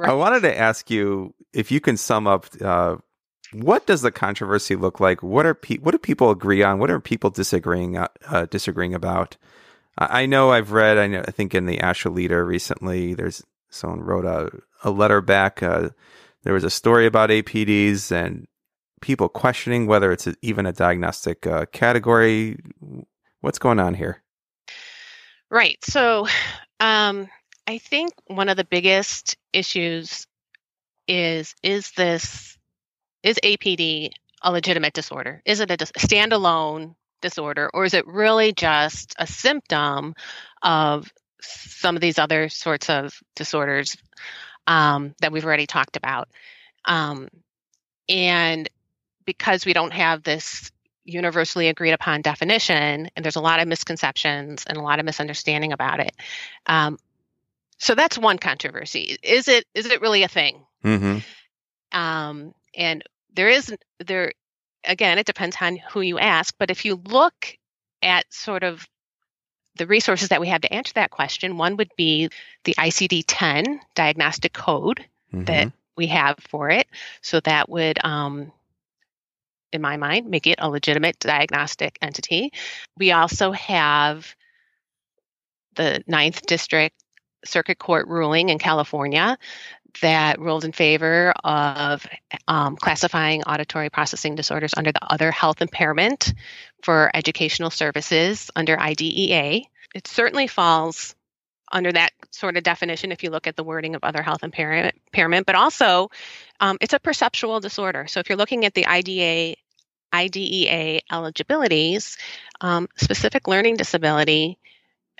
[0.00, 2.96] I wanted to ask you if you can sum up uh,
[3.52, 5.22] what does the controversy look like?
[5.22, 6.78] What are pe- what do people agree on?
[6.78, 9.36] What are people disagreeing uh, uh, disagreeing about?
[9.98, 10.96] I I know I've read.
[10.96, 11.22] I know.
[11.26, 14.50] I think in the ASHA Leader recently, there's someone wrote a,
[14.82, 15.62] a letter back.
[15.62, 15.90] Uh,
[16.42, 18.46] there was a story about APDs and
[19.00, 22.58] people questioning whether it's even a diagnostic uh, category.
[23.40, 24.22] What's going on here?
[25.50, 25.78] Right.
[25.84, 26.26] So,
[26.80, 27.28] um,
[27.66, 30.26] I think one of the biggest issues
[31.06, 32.58] is is this
[33.22, 34.10] is APD
[34.42, 35.42] a legitimate disorder?
[35.44, 40.14] Is it a standalone disorder, or is it really just a symptom
[40.62, 41.10] of
[41.44, 43.96] some of these other sorts of disorders
[44.66, 46.28] um, that we've already talked about?
[46.84, 47.28] Um,
[48.08, 48.68] and
[49.24, 50.70] because we don't have this
[51.04, 55.72] universally agreed upon definition, and there's a lot of misconceptions and a lot of misunderstanding
[55.72, 56.12] about it.
[56.66, 56.98] Um,
[57.78, 59.16] so that's one controversy.
[59.22, 60.64] Is it is it really a thing?
[60.84, 61.98] Mm-hmm.
[61.98, 63.02] Um, and
[63.34, 64.32] there is there
[64.84, 66.54] again, it depends on who you ask.
[66.58, 67.56] But if you look
[68.02, 68.86] at sort of
[69.76, 72.30] the resources that we have to answer that question, one would be
[72.64, 75.44] the ICD-10 diagnostic code Mm-hmm.
[75.44, 76.86] that we have for it.
[77.20, 78.52] So that would, um,
[79.72, 82.52] in my mind, make it a legitimate diagnostic entity.
[82.96, 84.34] We also have
[85.74, 86.94] the Ninth District
[87.44, 89.36] Circuit Court ruling in California
[90.00, 92.06] that ruled in favor of
[92.48, 96.34] um, classifying auditory processing disorders under the other health impairment
[96.82, 99.62] for educational services under IDEA.
[99.94, 101.14] It certainly falls
[101.72, 105.46] under that sort of definition if you look at the wording of other health impairment,
[105.46, 106.10] but also
[106.60, 108.06] um, it's a perceptual disorder.
[108.06, 109.56] So if you're looking at the IDEA,
[110.12, 112.16] IDEA eligibilities,
[112.60, 114.58] um, specific learning disability,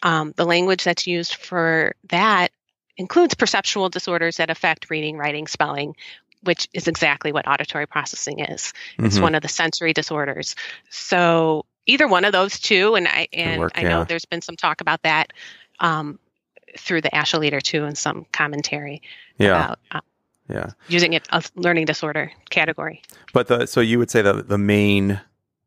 [0.03, 2.53] um, the language that's used for that
[2.97, 5.97] includes perceptual disorders that affect reading, writing, spelling,
[6.43, 8.73] which is exactly what auditory processing is.
[8.99, 9.23] It's Mhm.
[9.23, 10.55] one of the sensory disorders.
[10.91, 14.05] So either one of those two, and I and work, I know yeah.
[14.05, 15.33] there's been some talk about that
[15.81, 16.19] um,
[16.79, 19.03] through the ASHA Leader too, and some commentary
[19.39, 20.01] Yeah, about uh,
[20.49, 20.71] yeah.
[20.89, 23.03] using it as learning disorder category.
[23.33, 25.21] But the so you would say the the main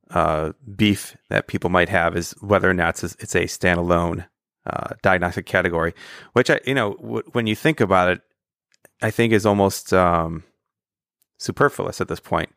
[0.09, 4.25] uh, beef that people might have is whether or not it's a, it's a standalone
[4.67, 5.93] uh, diagnostic category,
[6.33, 8.21] which I you know w- when you think about it,
[9.01, 10.43] I think is almost um,
[11.37, 12.49] superfluous at this point.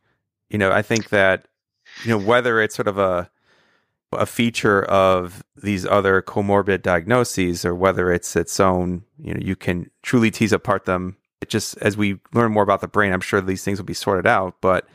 [0.49, 1.47] You know, I think that
[2.03, 3.29] you know whether it's sort of a
[4.13, 9.55] a feature of these other comorbid diagnoses or whether it's its own, you know, you
[9.55, 11.15] can truly tease apart them.
[11.39, 13.93] It just as we learn more about the brain, I'm sure these things will be
[13.93, 14.55] sorted out.
[14.61, 14.87] But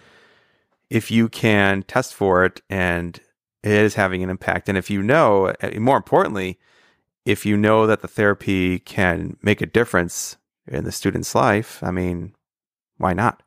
[0.90, 3.18] if you can test for it and
[3.62, 6.58] it is having an impact, and if you know, more importantly,
[7.26, 10.36] if you know that the therapy can make a difference
[10.66, 12.34] in the student's life, I mean,
[12.98, 13.42] why not?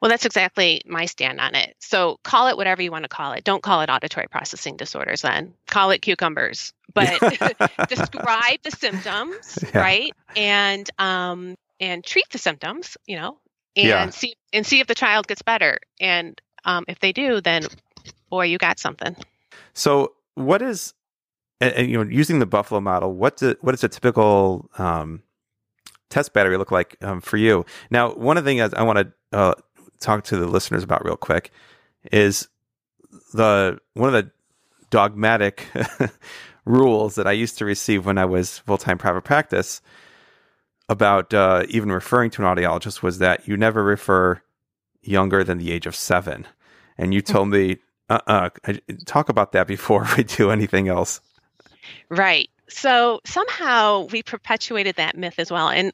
[0.00, 1.76] Well, that's exactly my stand on it.
[1.78, 3.44] So call it whatever you want to call it.
[3.44, 5.54] Don't call it auditory processing disorders then.
[5.68, 6.72] Call it cucumbers.
[6.92, 7.20] But
[7.88, 9.80] describe the symptoms, Yeah.
[9.80, 10.12] right?
[10.34, 13.38] And um and treat the symptoms, you know,
[13.76, 14.10] and Yeah.
[14.10, 15.78] see and see if the child gets better.
[16.00, 17.62] And um if they do, then
[18.28, 19.14] boy, you got something.
[19.74, 20.94] So, what is,
[21.62, 25.22] and, and, you know, using the Buffalo model, what do, what does a typical um,
[26.10, 27.64] test battery look like um, for you?
[27.88, 29.54] Now, one of the things I want to uh,
[30.00, 31.52] talk to the listeners about real quick
[32.10, 32.48] is
[33.32, 34.32] the one of the
[34.90, 35.68] dogmatic
[36.64, 39.80] rules that I used to receive when I was full time private practice
[40.88, 44.42] about uh, even referring to an audiologist was that you never refer
[45.00, 46.44] younger than the age of seven.
[46.98, 48.50] And you told me uh, uh
[49.06, 51.20] talk about that before we do anything else.
[52.08, 52.48] Right.
[52.68, 55.68] So somehow we perpetuated that myth as well.
[55.68, 55.92] And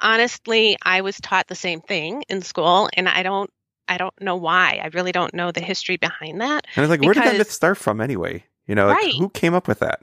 [0.00, 3.50] honestly, I was taught the same thing in school, and I don't.
[3.86, 4.80] I don't know why.
[4.82, 6.66] I really don't know the history behind that.
[6.74, 8.42] And I was like, because, where did that myth start from anyway?
[8.66, 10.02] You know, like, who came up with that?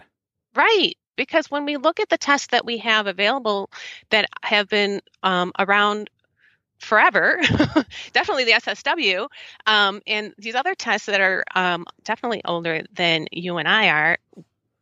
[0.53, 0.95] Right.
[1.15, 3.71] Because when we look at the tests that we have available
[4.11, 6.09] that have been um, around
[6.77, 7.39] forever,
[8.13, 9.27] definitely the SSW,
[9.65, 14.17] um, and these other tests that are um, definitely older than you and I are.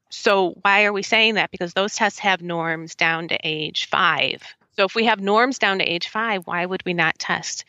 [0.09, 1.51] So, why are we saying that?
[1.51, 4.43] Because those tests have norms down to age five.
[4.75, 7.65] So, if we have norms down to age five, why would we not test?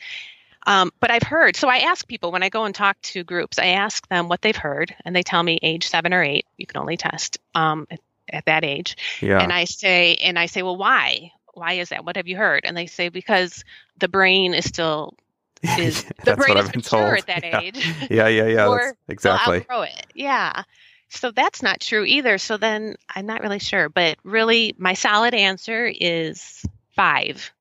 [0.66, 3.59] Um, but I've heard, so I ask people when I go and talk to groups,
[3.59, 6.66] I ask them what they've heard, and they tell me age seven or eight, you
[6.66, 8.00] can only test um, at,
[8.31, 8.96] at that age.
[9.22, 9.40] Yeah.
[9.42, 11.33] And I say, and I say, well, why?
[11.55, 12.05] Why is that?
[12.05, 12.64] What have you heard?
[12.64, 13.64] And they say because
[13.98, 15.14] the brain is still
[15.79, 17.18] is the That's brain what is mature told.
[17.18, 17.61] at that Yeah.
[17.61, 17.94] age.
[18.11, 18.66] Yeah, yeah, yeah.
[18.68, 19.59] Or exactly.
[19.59, 20.07] outgrow it.
[20.14, 20.62] Yeah.
[21.11, 22.38] So that's not true either.
[22.38, 23.88] So then I'm not really sure.
[23.88, 27.53] But really, my solid answer is five.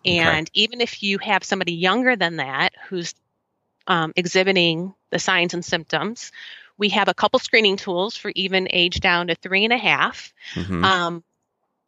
[0.00, 0.18] Okay.
[0.18, 3.14] And even if you have somebody younger than that who's
[3.86, 6.32] um, exhibiting the signs and symptoms,
[6.78, 10.32] we have a couple screening tools for even age down to three and a half.
[10.54, 10.84] Mhm.
[10.84, 11.24] Um,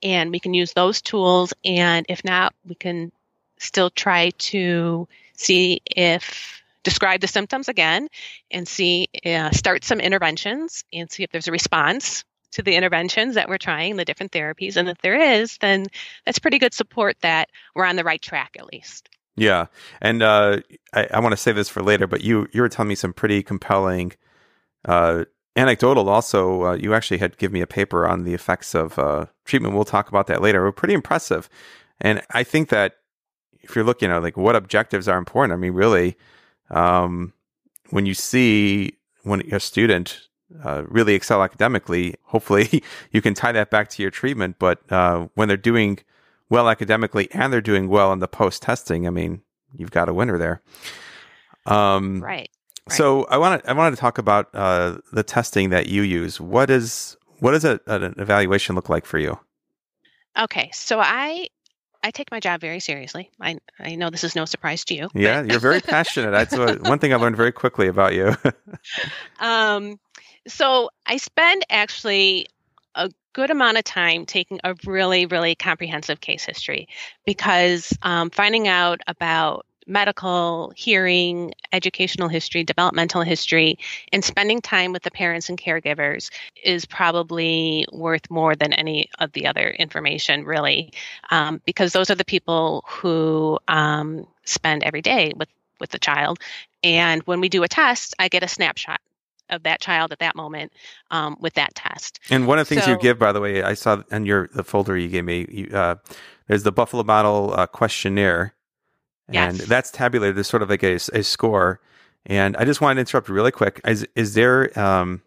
[0.02, 1.52] and we can use those tools.
[1.64, 3.12] And if not, we can
[3.58, 8.08] still try to see if describe the symptoms again
[8.50, 13.34] and see uh, start some interventions and see if there's a response to the interventions
[13.34, 15.86] that we're trying the different therapies and if there is then
[16.24, 19.66] that's pretty good support that we're on the right track at least Yeah,
[20.00, 20.60] and uh,
[20.92, 23.12] I, I want to save this for later, but you you were telling me some
[23.12, 24.12] pretty compelling
[24.84, 26.08] uh, anecdotal.
[26.08, 29.74] Also, uh, you actually had given me a paper on the effects of uh, treatment.
[29.74, 30.70] We'll talk about that later.
[30.72, 31.48] Pretty impressive,
[32.00, 32.94] and I think that
[33.60, 36.16] if you're looking at like what objectives are important, I mean, really,
[36.70, 37.32] um,
[37.90, 40.28] when you see when a student
[40.64, 44.56] uh, really excel academically, hopefully you can tie that back to your treatment.
[44.58, 45.98] But uh, when they're doing
[46.48, 49.42] well academically and they're doing well in the post testing, I mean,
[49.74, 50.62] you've got a winner there.
[51.66, 52.48] Um, right
[52.88, 56.40] So I want to I wanted to talk about uh, the testing that you use.
[56.40, 59.38] What is what does a, an evaluation look like for you?
[60.38, 61.48] okay so i
[62.02, 65.08] i take my job very seriously i i know this is no surprise to you
[65.14, 66.30] Yeah, you're very passionate.
[66.30, 68.36] That's what, one thing I learned very quickly about you.
[69.40, 69.98] Um,
[70.46, 72.46] so I spend actually
[72.94, 76.88] a good amount of time taking a really, really comprehensive case history
[77.24, 83.78] because um, finding out about medical, hearing, educational history, developmental history,
[84.12, 86.30] and spending time with the parents and caregivers
[86.62, 90.92] is probably worth more than any of the other information, really,
[91.30, 95.48] um, because those are the people who um, spend every day with
[95.80, 96.38] with the child.
[96.82, 99.00] And when we do a test, I get a snapshot
[99.50, 100.72] of that child at that moment
[101.10, 102.20] um, with that test.
[102.30, 104.64] and one of the things you give, by the way, I saw in your the
[104.64, 105.46] folder you gave me.
[105.48, 105.96] You, uh,
[106.46, 108.54] there's the Buffalo Model uh, questionnaire,
[109.28, 109.68] and Yes.
[109.68, 110.36] that's tabulated.
[110.36, 111.80] There's sort of like a, a score.
[112.26, 113.80] And I just wanted to interrupt really quick.
[113.86, 115.22] Is is there um,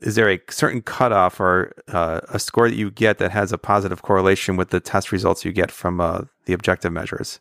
[0.00, 3.58] is there a certain cutoff or uh, a score that you get that has a
[3.58, 7.40] positive correlation with the test results you get from uh, the objective measures?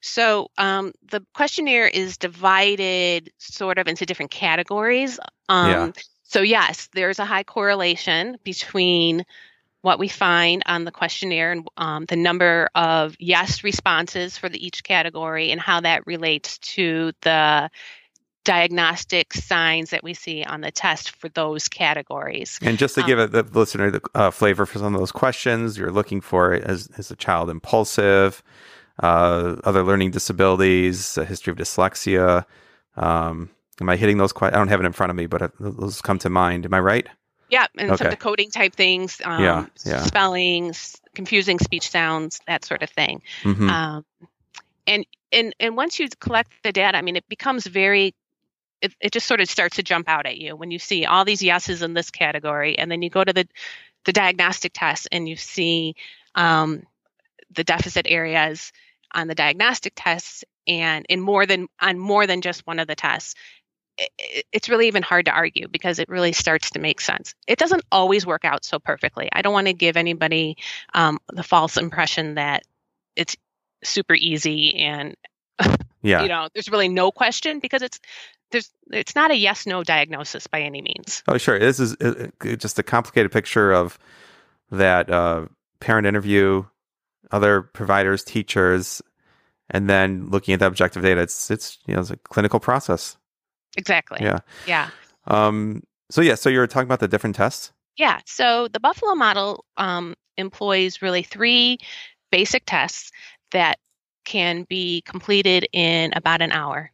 [0.00, 5.18] So um, the questionnaire is divided sort of into different categories.
[5.48, 5.90] Um, Yeah.
[6.30, 9.24] So, yes, there's a high correlation between
[9.82, 14.64] what we find on the questionnaire and um, the number of yes responses for the,
[14.64, 17.70] each category and how that relates to the
[18.44, 22.58] diagnostic signs that we see on the test for those categories.
[22.62, 25.12] And just to Um, give it, the listener the uh, flavor for some of those
[25.12, 28.42] questions, you're looking for is, is a child impulsive,
[29.02, 32.46] uh, other learning disabilities, a history of dyslexia.
[32.96, 34.32] Um, am I hitting those?
[34.40, 36.64] I don't have it in front of me, but uh, those come to mind.
[36.64, 37.06] Am I right?
[37.50, 38.16] Yeah, and some Okay.
[38.16, 40.02] decoding type things, um, Yeah, yeah.
[40.04, 43.22] spellings, confusing speech sounds, that sort of thing.
[43.42, 44.04] hmm Um,
[44.86, 48.14] and and and once you collect the data, I mean, it becomes very.
[48.80, 51.24] It, it just sort of starts to jump out at you when you see all
[51.24, 53.46] these yeses in this category, and then you go to the
[54.04, 55.94] the diagnostic test and you see
[56.34, 56.82] um,
[57.54, 58.72] the deficit areas
[59.12, 62.94] on the diagnostic tests and in more than on more than just one of the
[62.94, 63.34] tests
[64.52, 67.84] it's really even hard to argue because it really starts to make sense it doesn't
[67.90, 70.56] always work out so perfectly i don't want to give anybody
[70.94, 72.62] um, the false impression that
[73.16, 73.36] it's
[73.82, 75.16] super easy and
[76.02, 76.22] Yeah.
[76.22, 77.98] you know there's really no question because it's
[78.52, 81.58] there's it's not a yes no diagnosis by any means Oh, sure.
[81.58, 81.96] This is
[82.56, 83.98] just a complicated picture of
[84.70, 85.46] that uh,
[85.80, 86.64] parent interview,
[87.30, 89.02] other providers, teachers,
[89.70, 91.20] and then looking at the objective data.
[91.20, 93.16] It's it's you know it's a clinical process.
[93.76, 94.18] Exactly.
[94.20, 94.38] Yeah.
[94.66, 94.90] Yeah.
[95.26, 97.72] Um, so yeah, so you're talking about the different tests.
[97.96, 98.20] Yeah.
[98.26, 101.78] So the Buffalo model um, employs really three
[102.30, 103.10] basic tests
[103.52, 103.78] that
[104.24, 106.90] can be completed in about an hour.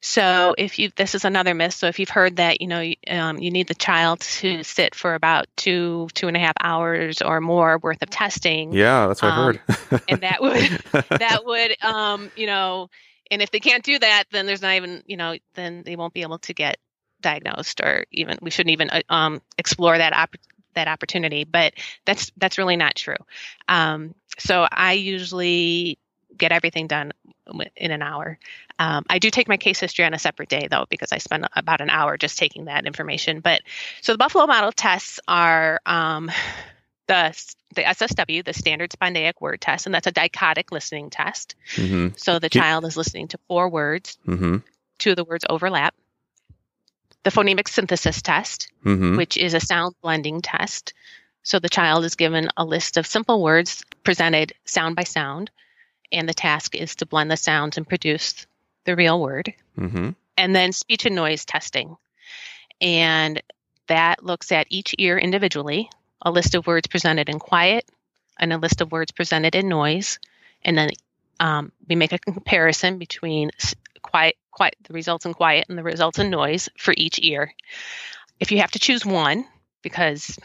[0.00, 1.72] So if you this is another myth.
[1.74, 5.14] So if you've heard that you know um, you need the child to sit for
[5.14, 9.32] about two two and a half hours or more worth of testing, Yeah, that's what
[9.32, 10.02] Um, I heard.
[10.08, 10.58] and that would
[11.20, 12.90] that would um, you know,
[13.30, 16.14] and if they can't do that, then there's not even you know then they won't
[16.14, 16.78] be able to get
[17.20, 20.36] diagnosed or even we shouldn't even uh, um, explore that op-
[20.74, 21.44] that opportunity.
[21.44, 23.16] But that's that's really not true.
[23.68, 25.98] Um, so I usually
[26.36, 27.12] get everything done
[27.76, 28.38] in an hour.
[28.78, 31.46] Um, I do take my case history on a separate day though because I spend
[31.54, 33.40] about an hour just taking that information.
[33.40, 33.62] But
[34.00, 36.30] so the Buffalo model tests are um,
[37.06, 41.54] the the SSW, the Staggered Spondaic Word Test, and that's a dichotic listening test.
[41.76, 44.18] hmm So the child is listening to four words.
[44.24, 44.58] hmm
[44.98, 45.94] Two of the words overlap.
[47.24, 50.94] The phonemic synthesis test, hmm which is a sound blending test.
[51.42, 55.50] So the child is given a list of simple words presented sound by sound,
[56.12, 58.46] and the task is to blend the sounds and produce
[58.84, 59.52] the real word.
[59.76, 61.96] hmm And then speech and noise testing.
[62.80, 63.42] And
[63.88, 65.90] that looks at each ear individually,
[66.24, 67.84] a list of words presented in quiet,
[68.38, 70.18] and a list of words presented in noise.
[70.62, 70.90] And then
[71.40, 73.50] um, we make a comparison between
[74.02, 77.52] quiet, quiet, the results in quiet and the results in noise for each ear.
[78.40, 79.44] If you have to choose one,
[79.82, 80.38] because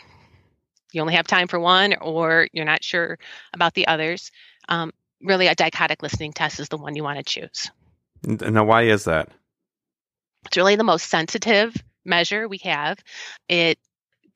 [0.91, 3.17] you only have time for one or you're not sure
[3.53, 4.31] about the others,
[4.67, 7.71] um, really a dichotic listening test is the one you want to choose.
[8.23, 9.29] Now, why is that?
[10.45, 11.75] It's really the most sensitive
[12.05, 12.99] measure we have.
[13.47, 13.77] It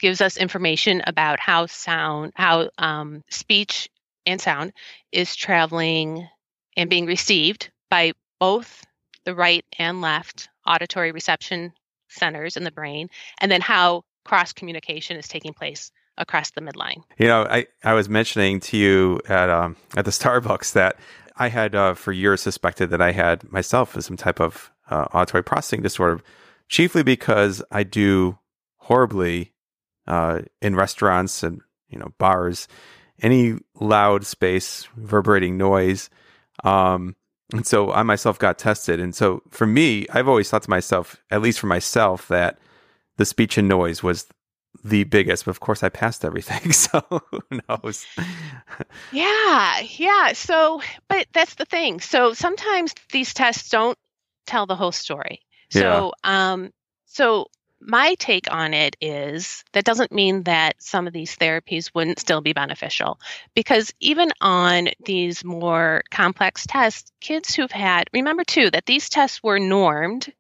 [0.03, 3.87] gives us information about how sound, how um, speech
[4.25, 4.73] and sound
[5.13, 6.27] is traveling
[6.75, 8.83] and being received by both
[9.23, 11.71] the right and left auditory reception
[12.09, 13.07] centers in the brain,
[13.39, 17.01] and then how cross communication is taking place across the midline.
[17.17, 20.97] You know, I, I was mentioning to you at um, at the Starbucks that
[21.37, 25.45] I had uh, for years suspected that I had myself some type of uh, auditory
[25.45, 26.21] processing disorder,
[26.67, 28.37] chiefly because I do
[28.79, 29.52] horribly
[30.07, 32.67] uh, in restaurants and you know bars,
[33.21, 36.09] any loud space, reverberating noise.
[36.63, 37.15] Um,
[37.53, 41.21] and so I myself got tested, and so for me, I've always thought to myself,
[41.29, 42.57] at least for myself, that
[43.17, 44.27] the speech and noise was
[44.83, 46.71] the biggest, but of course I passed everything.
[46.83, 48.05] So who knows?
[49.11, 50.33] Yeah, yeah.
[50.33, 51.99] So, but that's the thing.
[51.99, 53.97] So sometimes these tests don't
[54.45, 55.41] tell the whole story.
[55.69, 56.71] So, um,
[57.05, 57.47] so
[57.85, 62.41] my take on it is that doesn't mean that some of these therapies wouldn't still
[62.41, 63.19] be beneficial
[63.53, 69.41] because even on these more complex tests, kids who've had, remember too, that these tests
[69.43, 70.31] were normed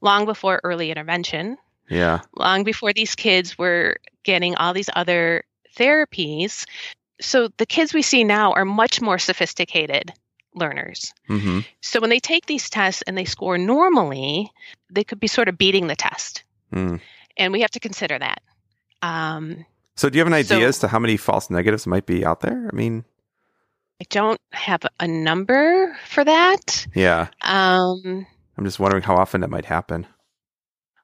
[0.00, 1.56] long before early intervention
[1.88, 2.20] yeah.
[2.34, 5.44] long before these kids were getting all these other
[5.76, 6.66] therapies.
[7.20, 10.12] So the kids we see now are much more sophisticated
[10.54, 11.12] learners.
[11.26, 14.50] hmm So when they take these tests and they score normally,
[14.90, 16.44] they could be sort of beating the test.
[16.72, 17.00] Mm.
[17.36, 18.42] And we have to consider that.
[19.02, 19.64] Um,
[19.96, 22.24] So do you have an idea So- as to how many false negatives might be
[22.24, 22.68] out there?
[22.70, 23.04] I mean,
[24.00, 26.86] I don't have a number for that.
[26.94, 27.28] yeah.
[27.42, 28.26] Um,
[28.58, 30.06] I'm just wondering how often that might happen.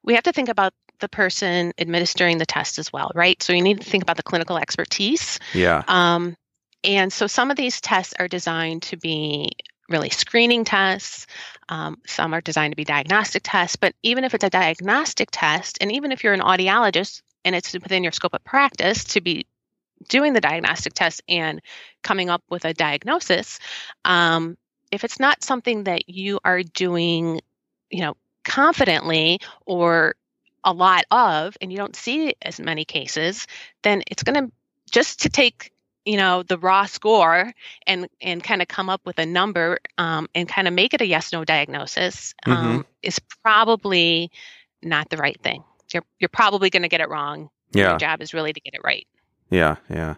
[0.04, 3.40] we have to think about the person administering the test as well, right?
[3.42, 5.38] So you need to think about the clinical expertise.
[5.54, 5.82] Yeah.
[5.86, 6.36] Um,
[6.82, 9.52] and so some of these tests are designed to be
[9.88, 11.26] really screening tests.
[11.68, 13.76] Um, some are designed to be diagnostic tests.
[13.76, 17.72] But even if it's a diagnostic test, and even if you're an audiologist and it's
[17.72, 19.46] within your scope of practice to be
[20.08, 21.60] doing the diagnostic test and
[22.02, 23.58] coming up with a diagnosis,
[24.04, 24.56] um,
[24.90, 27.40] if it's not something that you are doing,
[27.90, 30.14] you know, confidently or
[30.64, 33.46] a lot of, and you don't see as many cases,
[33.82, 34.52] then it's going to
[34.90, 35.72] just to take
[36.04, 37.52] you know the raw score
[37.86, 41.00] and and kind of come up with a number um, and kind of make it
[41.00, 44.30] a yes no diagnosis um, is probably
[44.82, 47.90] not the right thing you're you're probably going to get it wrong Yeah.
[47.90, 49.06] your job is really to get it right
[49.50, 49.76] Yeah.
[49.90, 50.14] Yeah.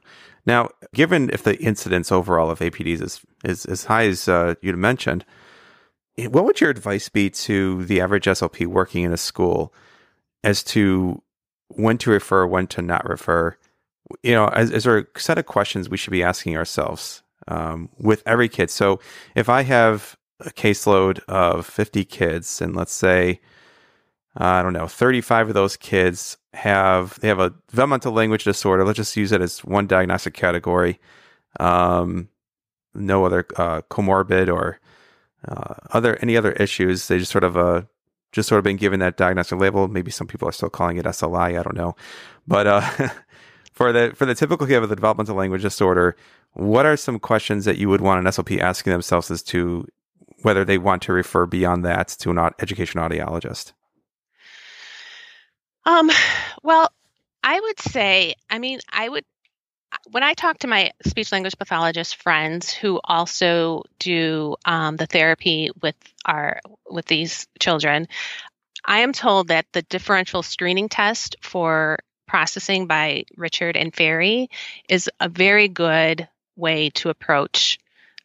[0.46, 4.76] Now, given if the incidence overall of APDs is is as high as uh, you'd
[4.76, 5.24] mentioned,
[6.18, 9.72] eh, what would your advice be to the average SLP working in a school
[10.44, 11.22] as to
[11.68, 13.56] when to refer, when to not refer?
[14.22, 17.88] You know, is, is there a set of questions we should be asking ourselves um,
[17.98, 18.70] with every kid?
[18.70, 19.00] So,
[19.34, 23.40] if I have a caseload of 50 kids, and let's say,
[24.36, 28.84] I don't know, 35 of those kids have they have a developmental language disorder.
[28.84, 31.00] Let's just use it as one diagnostic category.
[31.60, 32.28] Um,
[32.94, 34.80] no other uh, comorbid or
[35.46, 37.08] uh, other any other issues.
[37.08, 37.82] They just sort of uh,
[38.32, 39.88] just sort of been given that diagnostic label.
[39.88, 41.58] Maybe some people are still calling it SLI.
[41.58, 41.96] I don't know,
[42.46, 42.88] but uh,
[43.74, 46.16] for the for the typical kid with a developmental language disorder,
[46.52, 49.86] what are some questions that you would want an SLP asking themselves as to
[50.42, 53.72] whether they want to refer beyond that to an education audiologist?
[55.86, 56.10] Um,
[56.62, 56.90] well,
[57.42, 59.24] I would say, I mean, I would
[60.10, 65.70] when I talk to my speech language pathologist friends who also do um, the therapy
[65.82, 68.06] with our with these children,
[68.84, 74.46] I am told that the differential screening test for processing by Richard and Ferre
[74.88, 77.78] is a very good way to approach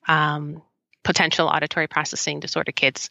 [0.08, 0.62] um,
[1.04, 3.10] potential auditory processing disorder kids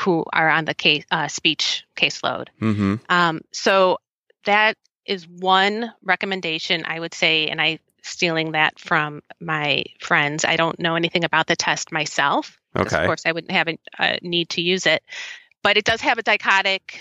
[0.00, 2.48] who are on the case, uh, speech caseload.
[2.60, 2.96] Mm-hmm.
[3.08, 3.98] Um, so
[4.44, 4.76] that
[5.06, 10.44] is one recommendation I would say, and I stealing that from my friends.
[10.44, 12.58] I don't know anything about the test myself.
[12.76, 12.96] Okay.
[12.96, 15.02] Of course, I wouldn't have a, a need to use it,
[15.62, 17.00] but it does have a dichotic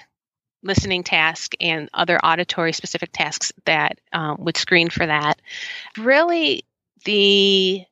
[0.63, 5.41] listening task and other auditory specific tasks that um, would screen for that.
[5.97, 6.63] Really,
[7.05, 7.83] the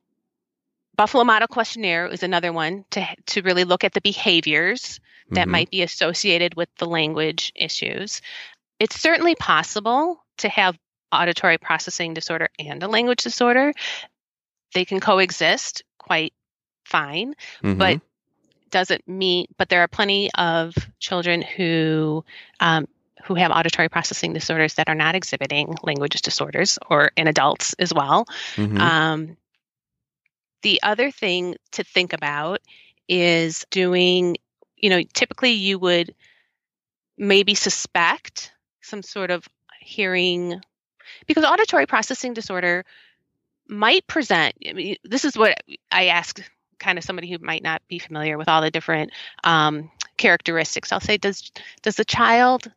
[0.96, 5.00] Buffalo Model Questionnaire is another one to, to really look at the behaviors
[5.30, 5.50] that mm-hmm.
[5.50, 8.22] might be associated with the language issues.
[8.78, 10.78] It's certainly possible to have
[11.12, 13.72] auditory processing disorder and a language disorder.
[14.74, 16.32] They can coexist quite
[16.84, 17.78] fine, mm-hmm.
[17.78, 18.00] but
[18.76, 19.46] doesn't mean.
[19.56, 22.26] But there are plenty of children who
[22.60, 22.86] um,
[23.24, 27.94] who have auditory processing disorders that are not exhibiting language disorders, or in adults as
[27.94, 28.26] well.
[28.56, 28.78] Mm-hmm.
[28.78, 29.36] Um,
[30.60, 32.60] the other thing to think about
[33.08, 34.36] is doing.
[34.76, 36.14] You know, typically you would
[37.16, 38.52] maybe suspect
[38.82, 39.48] some sort of
[39.80, 40.60] hearing
[41.26, 42.84] because auditory processing disorder
[43.68, 45.60] might present I mean, this is what
[45.90, 46.40] i ask
[46.78, 49.10] kind of somebody who might not be familiar with all the different
[49.44, 51.50] um, characteristics i'll say does
[51.82, 52.70] does the child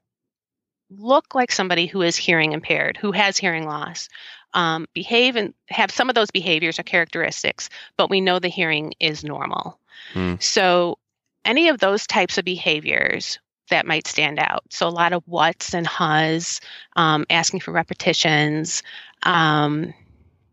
[0.97, 4.10] look like somebody who is hearing impaired who has hearing loss
[4.56, 8.93] um, behave and have some of those behaviors or characteristics but we know the hearing
[9.00, 9.80] is normal
[10.14, 10.41] mm.
[10.41, 10.97] so
[11.45, 13.39] any of those types of behaviors
[13.70, 14.64] that might stand out.
[14.70, 16.60] So a lot of what's and has,
[16.95, 18.84] um, asking for repetitions,
[19.24, 19.93] um,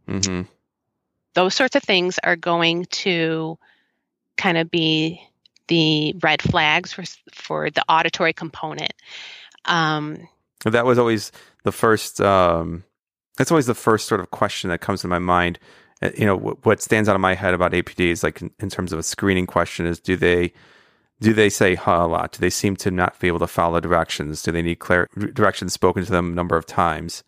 [0.09, 0.43] mm-hmm.
[1.37, 3.59] Those sorts of things are going to
[4.37, 5.21] kind of be
[5.69, 8.93] the red flags for for the auditory component.
[9.67, 10.29] Um,
[10.65, 11.31] that was always
[11.63, 12.21] the first.
[12.21, 12.85] Um,
[13.37, 15.59] that's always the first sort of question that comes to my mind.
[16.03, 18.71] Uh, you know, what, stands out in my head about APD is like in, in
[18.71, 20.53] terms of a screening question is do they
[21.21, 22.33] do they say huh a lot?
[22.33, 24.43] Do they seem to not be able to follow directions?
[24.43, 27.25] Do they need clear directions spoken to them a number of times?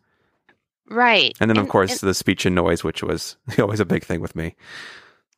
[0.91, 1.37] Right.
[1.41, 4.05] And then, and, of course, and, the speech and noise, which was always a big
[4.05, 4.57] thing with me.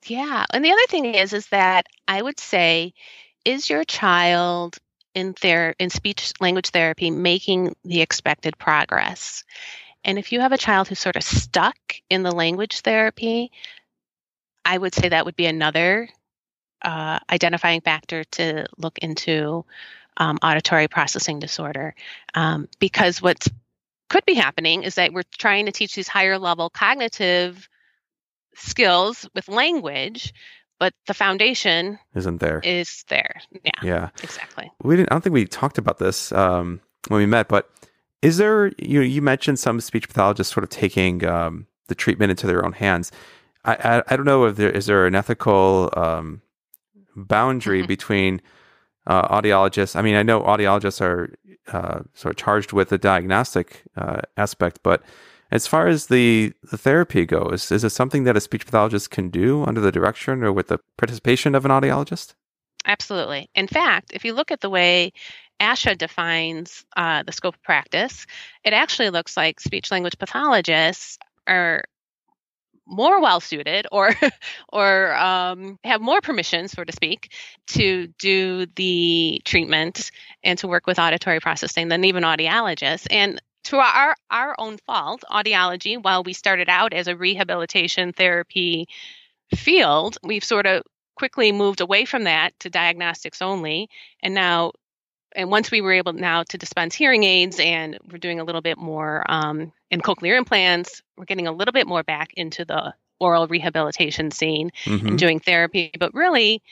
[0.06, 0.46] Yeah.
[0.52, 2.94] And the other thing is, is that I would say,
[3.44, 4.78] is your child
[5.14, 9.44] in their in speech language therapy making the expected progress?
[10.04, 11.76] And if you have a child who's sort of stuck
[12.08, 13.50] in the language therapy,
[14.64, 16.08] I would say that would be another
[16.82, 19.64] uh, identifying factor to look into
[20.16, 21.94] um, auditory processing disorder
[22.34, 23.46] um, because what
[24.10, 27.68] could be happening is that we're trying to teach these higher level cognitive
[28.54, 30.34] skills with language
[30.78, 32.60] but the foundation isn't there.
[32.64, 33.40] is there.
[33.64, 34.08] Yeah yeah.
[34.22, 34.70] exactly.
[34.82, 37.70] We didn't i don't think we talked about this um, when we met but
[38.22, 42.46] is there you you mentioned some speech pathologists sort of taking um, the treatment into
[42.46, 43.12] their own hands.
[43.64, 46.40] I, I, I don't know if there is there an ethical um,
[47.14, 47.88] boundary mm-hmm.
[47.88, 48.40] between
[49.06, 49.96] uh, audiologists.
[49.96, 51.34] I mean, I know audiologists are
[51.68, 55.02] uh, sort of charged with the diagnostic uh, aspect, but
[55.50, 59.30] as far as the, the therapy goes, is it something that a speech pathologist can
[59.30, 62.34] do under the direction or with the participation of an audiologist?
[62.86, 63.50] Absolutely.
[63.54, 65.12] In fact, if you look at the way
[65.60, 68.26] ASHA defines uh, the scope of practice,
[68.64, 71.84] it actually looks like speech language pathologists are
[72.90, 74.12] more well suited or
[74.72, 77.32] or um, have more permission, so to speak,
[77.68, 80.10] to do the treatment
[80.42, 83.06] and to work with auditory processing than even audiologists.
[83.10, 88.88] And to our our own fault, audiology, while we started out as a rehabilitation therapy
[89.54, 90.82] field, we've sort of
[91.16, 93.88] quickly moved away from that to diagnostics only,
[94.22, 94.72] and now
[95.36, 98.62] and once we were able now to dispense hearing aids and we're doing a little
[98.62, 102.94] bit more um, in cochlear implants, we're getting a little bit more back into the
[103.18, 105.06] aural rehabilitation scene mm-hmm.
[105.06, 105.90] and doing therapy.
[105.98, 106.62] But really,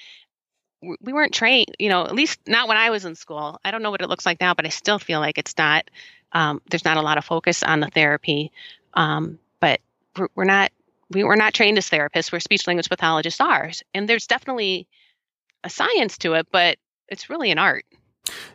[0.81, 3.59] we weren't trained, you know, at least not when I was in school.
[3.65, 5.91] I don't know what it looks like now, but I still feel like it's not,
[6.33, 8.53] um, there's not a lot of focus on the therapy.
[8.95, 9.81] Um, but
[10.17, 10.71] we're, we're not,
[11.11, 12.31] we were not trained as therapists.
[12.31, 13.71] We're speech language pathologists are.
[13.93, 14.87] And there's definitely
[15.65, 17.85] a science to it, but it's really an art.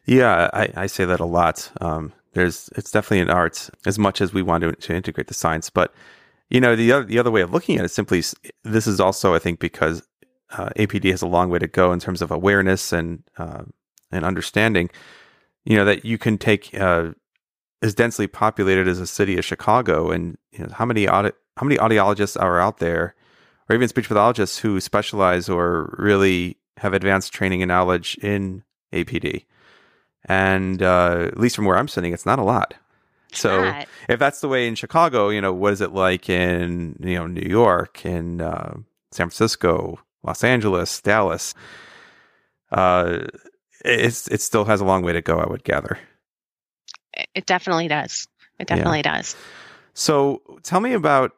[0.05, 1.71] Yeah, I, I say that a lot.
[1.81, 5.33] Um, there's it's definitely an art as much as we want to, to integrate the
[5.33, 5.93] science, but
[6.49, 8.23] you know the other the other way of looking at it simply
[8.63, 10.03] this is also I think because
[10.51, 13.63] uh, APD has a long way to go in terms of awareness and uh,
[14.11, 14.89] and understanding.
[15.65, 17.11] You know that you can take uh,
[17.81, 21.31] as densely populated as a city of Chicago, and you know, how many how
[21.61, 23.15] many audiologists are out there,
[23.69, 29.45] or even speech pathologists who specialize or really have advanced training and knowledge in APD.
[30.25, 32.73] And uh, at least from where I'm sitting, it's not a lot.
[33.33, 33.87] So Not.
[34.07, 37.25] if that's the way in Chicago, you know, what is it like in you know
[37.27, 38.75] New York, in uh,
[39.11, 41.53] San Francisco, Los Angeles, Dallas?
[42.71, 43.27] Uh,
[43.83, 45.97] it's it still has a long way to go, I would gather.
[47.15, 48.27] It- It definitely does.
[48.59, 49.35] It definitely does.
[49.93, 51.31] So tell me about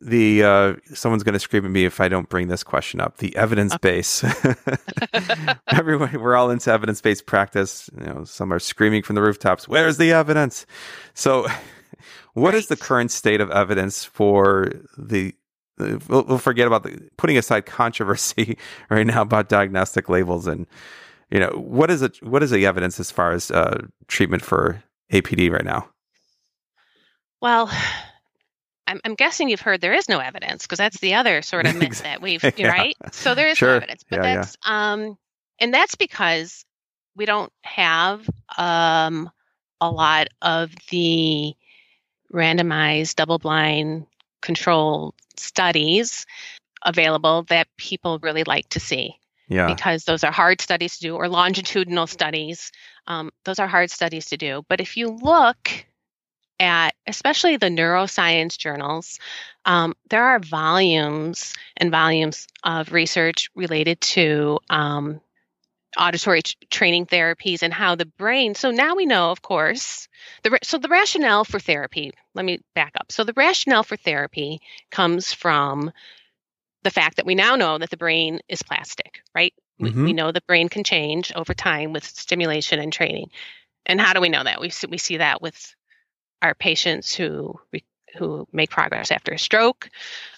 [0.00, 3.18] the uh, someone's going to scream at me if I don't bring this question up.
[3.18, 4.24] The evidence base.
[5.68, 7.88] Everyone, we're all into evidence based practice.
[7.98, 9.66] You know, some are screaming from the rooftops.
[9.68, 10.66] Where's the evidence?
[11.14, 11.46] So,
[12.34, 15.34] what is the current state of evidence for the?
[15.80, 18.58] uh, We'll, we'll forget about the putting aside controversy
[18.90, 20.66] right now about diagnostic labels and
[21.30, 22.22] you know what is it?
[22.22, 24.82] What is the evidence as far as uh, treatment for
[25.12, 25.88] APD right now?
[27.40, 27.70] Well,
[28.86, 31.74] I'm, I'm guessing you've heard there is no evidence because that's the other sort of
[31.76, 32.68] myth that we've Yeah.
[32.68, 32.96] right.
[33.12, 33.70] So there is Sure.
[33.70, 34.34] no evidence, but Yeah, yeah.
[34.36, 35.18] that's um,
[35.58, 36.64] and that's because
[37.16, 38.28] we don't have
[38.58, 39.30] um
[39.80, 41.54] a lot of the
[42.32, 44.06] randomized, double-blind,
[44.42, 46.26] control studies
[46.84, 49.14] available that people really like to see
[49.48, 49.66] Yeah.
[49.66, 52.72] because those are hard studies to do, or longitudinal studies.
[53.06, 54.64] Um, those are hard studies to do.
[54.68, 55.86] But if you look
[56.58, 59.18] at especially the neuroscience journals,
[59.64, 65.20] um, there are volumes and volumes of research related to um,
[65.96, 68.54] auditory t- training therapies and how the brain.
[68.54, 70.08] So now we know, of course,
[70.42, 72.12] the so the rationale for therapy.
[72.34, 73.12] Let me back up.
[73.12, 75.90] So the rationale for therapy comes from
[76.82, 79.52] the fact that we now know that the brain is plastic, right?
[79.78, 80.04] We, Mhm.
[80.04, 83.30] we know the brain can change over time with stimulation and training.
[83.86, 84.60] And how do we know that?
[84.60, 85.74] We see, we see that with
[86.42, 87.58] our patients who
[88.16, 89.90] who make progress after a stroke.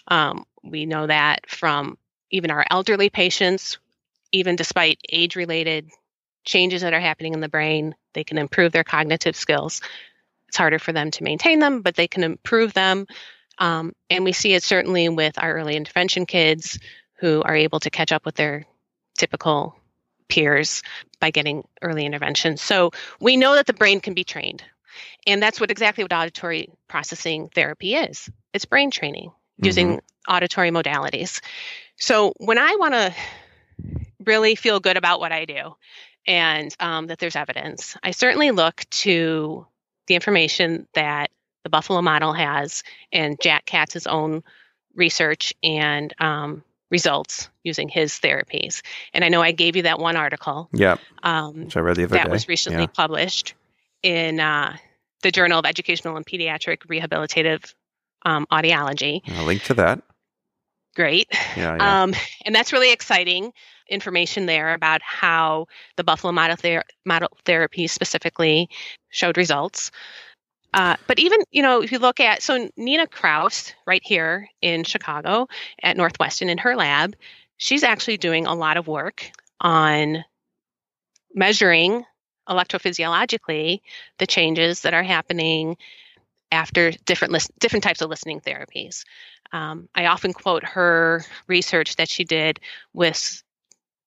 [0.09, 1.97] Um, we know that from
[2.31, 3.79] even our elderly patients,
[4.33, 5.89] even despite age-related
[6.45, 9.81] changes that are happening in the brain, they can improve their cognitive skills.
[10.49, 13.07] It's harder for them to maintain them, but they can improve them.
[13.59, 16.79] Um, and we see it certainly with our early intervention kids
[17.21, 18.65] who are able to catch up with their
[19.17, 19.77] typical
[20.29, 20.83] peers
[21.21, 22.57] by getting early intervention.
[22.57, 24.63] So we know that the brain can be trained.
[25.27, 28.29] And that's what exactly what auditory processing therapy is.
[28.53, 31.41] It's brain training using auditory modalities.
[31.97, 33.15] So when I want to
[34.25, 35.75] really feel good about what I do
[36.27, 39.67] and um, that there's evidence, I certainly look to
[40.07, 41.31] the information that
[41.65, 42.83] the Buffalo model has
[43.13, 44.43] and Jack Katz's own
[44.95, 48.83] research and um, results using his therapies.
[49.13, 52.05] And I know I gave you that one article Yeah, um, which I read the
[52.05, 52.31] other that day.
[52.31, 52.87] was recently Yeah.
[52.87, 53.55] published
[54.03, 54.77] in uh,
[55.23, 57.75] the Journal of Educational and Pediatric Rehabilitative
[58.25, 59.21] um, Audiology.
[59.39, 60.03] A link to that.
[60.95, 61.29] Great.
[61.57, 62.03] Yeah, yeah.
[62.03, 62.15] Um,
[62.45, 63.53] and that's really exciting
[63.89, 65.67] information there about how
[65.97, 68.69] the Buffalo model, ther- model therapy specifically
[69.09, 69.91] showed results.
[70.75, 74.85] Uh, but even, you know, if you look at, so Nina Kraus, right here in
[74.85, 75.49] Chicago
[75.83, 77.17] at Northwestern in her lab,
[77.57, 80.25] she's actually doing a lot of work on
[81.35, 82.05] measuring
[82.49, 83.81] electrophysiologically
[84.19, 85.77] the changes that are happening
[86.51, 89.05] after different lis- different types of listening therapies.
[89.53, 92.61] Um, I often quote her research that she did
[92.93, 93.43] with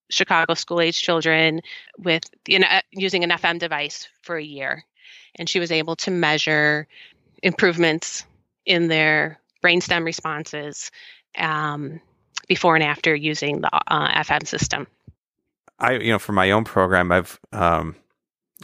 [0.10, 1.62] Chicago school age children
[1.98, 4.84] with you know, using an FM device for a year.
[5.36, 6.88] And she was able to measure
[7.42, 8.26] improvements
[8.66, 10.92] in their brainstem responses
[11.38, 12.02] um,
[12.48, 14.88] before and after using the uh, FM system.
[15.80, 17.96] I, you know, for my own program, I've um,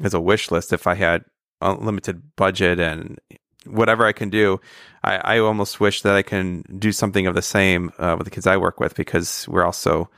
[0.04, 0.74] as a wish list.
[0.74, 1.26] If I had
[1.62, 3.20] unlimited budget and
[3.66, 4.60] whatever I can do,
[5.04, 8.32] I, I almost wish that I can do something of the same uh, with the
[8.32, 10.10] kids I work with because we're also,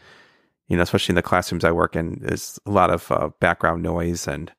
[0.67, 3.83] you know, especially in the classrooms I work in, there's a lot of uh, background
[3.83, 4.51] noise and,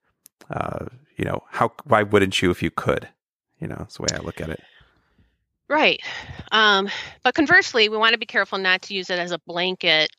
[0.50, 3.08] uh, you know, how why wouldn't you if you could?
[3.60, 4.60] You know, that's the way I look at it.
[5.68, 6.02] Right.
[6.50, 6.88] Um,
[7.22, 10.10] but conversely, we want to be careful not to use it as a blanket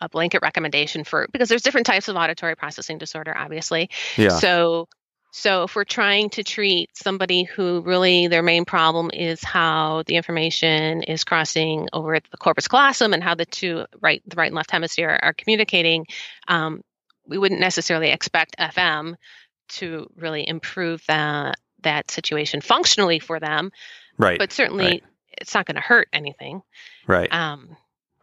[0.00, 3.90] a blanket recommendation for because there's different types of auditory processing disorder obviously.
[4.16, 4.30] Yeah.
[4.30, 4.88] So
[5.32, 10.16] so if we're trying to treat somebody who really their main problem is how the
[10.16, 14.46] information is crossing over at the corpus callosum and how the two right the right
[14.46, 16.06] and left hemisphere are communicating,
[16.48, 16.82] um,
[17.26, 19.14] we wouldn't necessarily expect FM
[19.68, 23.70] to really improve that that situation functionally for them.
[24.18, 24.38] Right.
[24.38, 25.04] But certainly right.
[25.38, 26.62] it's not going to hurt anything.
[27.06, 27.32] Right.
[27.32, 27.76] Um,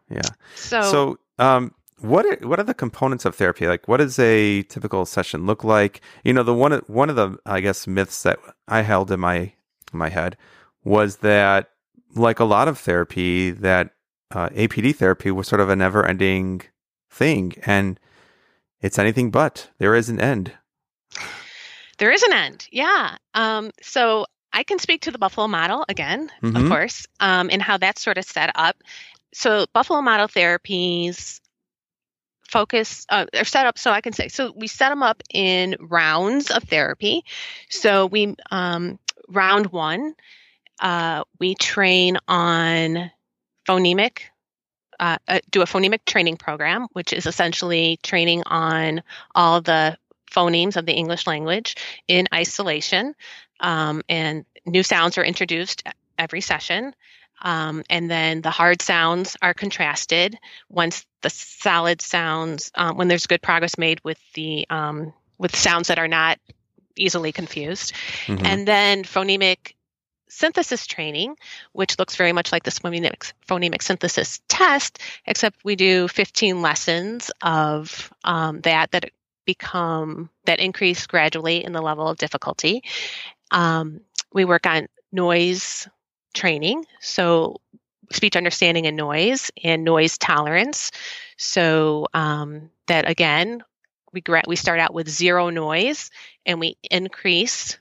[0.10, 0.22] yeah.
[0.56, 3.68] So, so um, what are, what are the components of therapy?
[3.68, 6.02] Like, what does a typical session look like?
[6.24, 9.54] You know, the one one of the I guess myths that I held in my
[9.92, 10.38] my head
[10.84, 11.70] was that,
[12.16, 13.92] like a lot of therapy, that
[14.32, 16.62] uh, APD therapy was sort of a never ending
[17.10, 18.00] thing, and
[18.82, 19.70] it's anything but.
[19.80, 20.54] There is an end.
[21.98, 22.68] There is an end.
[22.72, 23.18] Yeah.
[23.34, 26.62] Um, so I can speak to the Buffalo model again, Mhm.
[26.64, 28.76] of course, um, and how that's sort of set up.
[29.34, 31.42] So Buffalo model therapies
[32.48, 35.76] focus uh, are set up so I can say so we set them up in
[35.80, 37.24] rounds of therapy.
[37.70, 40.16] So we um, round one,
[40.82, 43.12] uh, we train on
[43.68, 44.20] phonemic.
[45.00, 49.04] Uh, uh, do a phonemic training program, which is essentially training on
[49.36, 49.96] all the
[50.32, 51.76] phonemes of the English language
[52.08, 53.14] in isolation.
[53.60, 55.84] Um, and new sounds are introduced
[56.18, 56.96] every session.
[57.42, 60.38] Um, and then the hard sounds are contrasted
[60.70, 65.90] once the solid sounds, um, when there's good progress made with the um, with sounds
[65.90, 66.40] that are not
[66.96, 67.94] easily confused.
[68.26, 68.46] Mhm.
[68.46, 69.74] And then phonemic
[70.30, 71.36] synthesis training,
[71.72, 77.32] which looks very much like the phonemic, phonemic synthesis test, except we do 15 lessons
[77.42, 79.12] of um, that that
[79.46, 82.84] become that increase gradually in the level of difficulty.
[83.52, 84.02] Um,
[84.34, 85.88] we work on noise
[86.38, 87.58] training, so
[88.12, 90.92] speech understanding and noise and noise tolerance.
[91.38, 93.64] So um, that again,
[94.14, 96.12] we we start out with zero noise
[96.46, 97.78] and we increase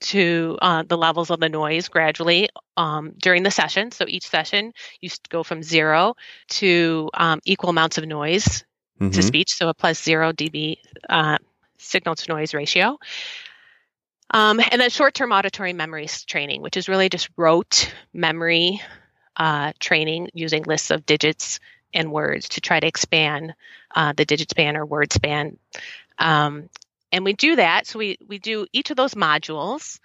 [0.00, 3.90] to uh, the levels of the noise gradually um, during the session.
[3.92, 6.14] So each session, you go from zero
[6.60, 8.64] to um, equal amounts of noise
[9.12, 9.22] to Mhm.
[9.22, 11.38] speech, so a plus zero dB uh,
[11.78, 12.98] signal to noise ratio.
[14.32, 18.80] Um, and then short term auditory memory training, which is really just rote memory
[19.36, 21.60] uh, training using lists of digits
[21.92, 23.54] and words to try to expand
[23.94, 25.56] uh, the digit span or word span.
[26.18, 26.68] Um,
[27.10, 27.86] and we do that.
[27.86, 29.98] So we, we do each of those modules.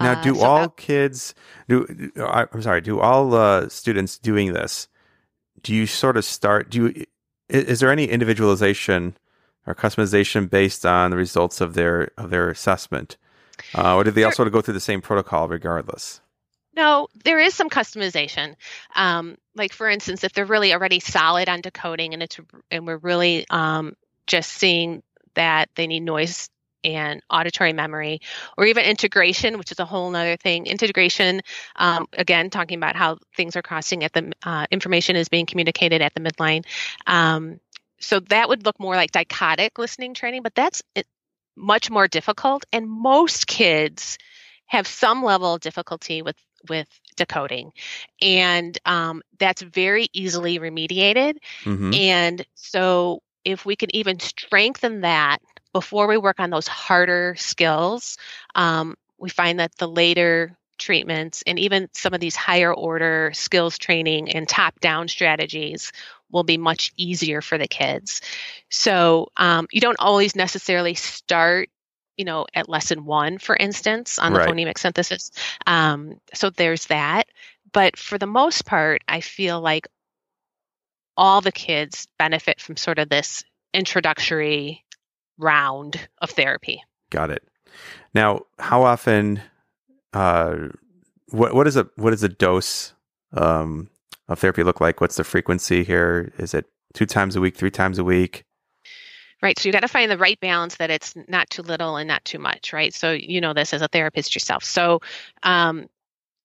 [0.00, 1.34] Now, Uh, do so all kids
[1.68, 2.10] do?
[2.18, 2.80] I'm sorry.
[2.80, 4.88] Do all uh, students doing this?
[5.62, 6.70] Do you sort of start?
[6.70, 7.04] Do you?
[7.48, 9.16] Is there any individualization
[9.66, 13.16] or customization based on the results of their of their assessment,
[13.74, 16.20] uh, or did they There- of go through the same protocol regardless?
[16.74, 18.54] No, there is some customization.
[18.94, 22.38] Um, like for instance, if they're really already solid on decoding, and it's
[22.70, 23.96] and we're really um,
[24.26, 25.02] just seeing
[25.34, 26.50] that they need noise
[26.84, 28.20] and auditory memory,
[28.56, 30.66] or even integration, which is a whole other thing.
[30.66, 31.40] Integration,
[31.76, 36.02] um, again, talking about how things are crossing at the uh, information is being communicated
[36.02, 36.64] at the midline.
[37.06, 37.58] Um,
[37.98, 41.06] so that would look more like dichotic listening training, but that's it,
[41.56, 42.64] much more difficult.
[42.72, 44.18] And most kids
[44.66, 46.36] have some level of difficulty with
[46.68, 47.72] with decoding,
[48.20, 51.36] and um, that's very easily remediated.
[51.64, 55.38] hmm And so, if we can even strengthen that
[55.72, 58.18] before we work on those harder skills,
[58.54, 63.78] um, we find that the later treatments and even some of these higher order skills
[63.78, 65.92] training and top down strategies
[66.30, 68.20] will be much easier for the kids.
[68.70, 71.68] So, um, you don't always necessarily start.
[72.16, 74.48] You know, at lesson one, for instance, on the Right.
[74.48, 75.32] phonemic synthesis.
[75.66, 77.28] Um, so there's that.
[77.74, 79.86] But for the most part, I feel like
[81.14, 84.82] all the kids benefit from sort of this introductory
[85.36, 86.82] round of therapy.
[87.10, 87.46] Got it.
[88.14, 89.42] Now, how often?
[90.14, 90.68] Uh,
[91.28, 92.94] what what is a what is a dose
[93.34, 93.90] um,
[94.28, 95.00] of therapy look like?
[95.00, 96.32] What's the frequency here?
[96.38, 98.44] Is it two times a week, three times a week?
[99.42, 99.58] Right.
[99.58, 102.24] So you got to find the right balance that it's not too little and not
[102.24, 102.92] too much, right?
[102.94, 104.64] So you know this as a therapist yourself.
[104.64, 105.00] So
[105.42, 105.88] um,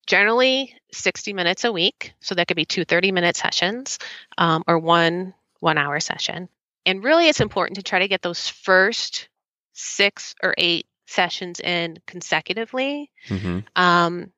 [0.06, 2.12] generally 60 minutes a week.
[2.20, 3.98] So that could be two 30 minute sessions
[4.36, 6.48] um, or one one hour session.
[6.84, 9.28] And really it's important to try to get those first
[9.72, 14.32] six or eight sessions in consecutively hmm Um,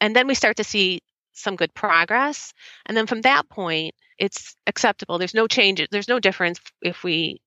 [0.00, 1.00] and then we start to see
[1.38, 2.52] some good progress.
[2.86, 5.18] And then from that point, it's acceptable.
[5.18, 5.88] There's no changes.
[5.90, 7.40] There's no difference if we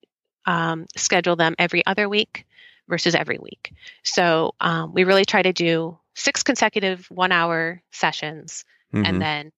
[0.46, 2.46] um, schedule them every other week
[2.88, 3.72] versus every week.
[4.02, 9.52] So um, we really try to do six consecutive one hour sessions, hmm and then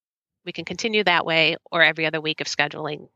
[0.44, 3.08] we can continue that way or every other week of scheduling.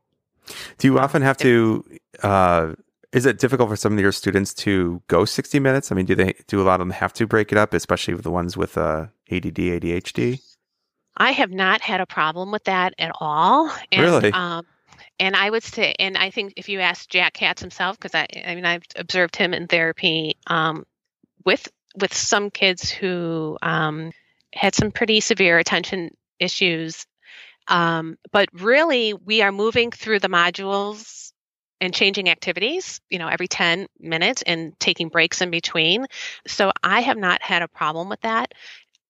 [0.77, 1.85] Do you often have to?
[2.23, 2.73] Uh,
[3.11, 5.91] is it difficult for some of your students to go sixty minutes?
[5.91, 8.13] I mean, do they do a lot of them have to break it up, especially
[8.13, 10.41] with the ones with uh, ADD, ADHD?
[11.19, 13.71] I have not had a problem with that at all.
[13.91, 14.31] And, Really?
[14.31, 14.65] Um,
[15.19, 18.27] and I would say, and I think if you ask Jack Katz himself, because I,
[18.45, 20.85] I mean, I've observed him in therapy um,
[21.45, 21.67] with
[21.99, 24.11] with some kids who um,
[24.53, 27.05] had some pretty severe attention issues.
[27.67, 31.31] Um, but really, we are moving through the modules
[31.81, 36.05] and changing activities, you know, every 10 minutes and taking breaks in between.
[36.47, 38.53] So I have not had a problem with that.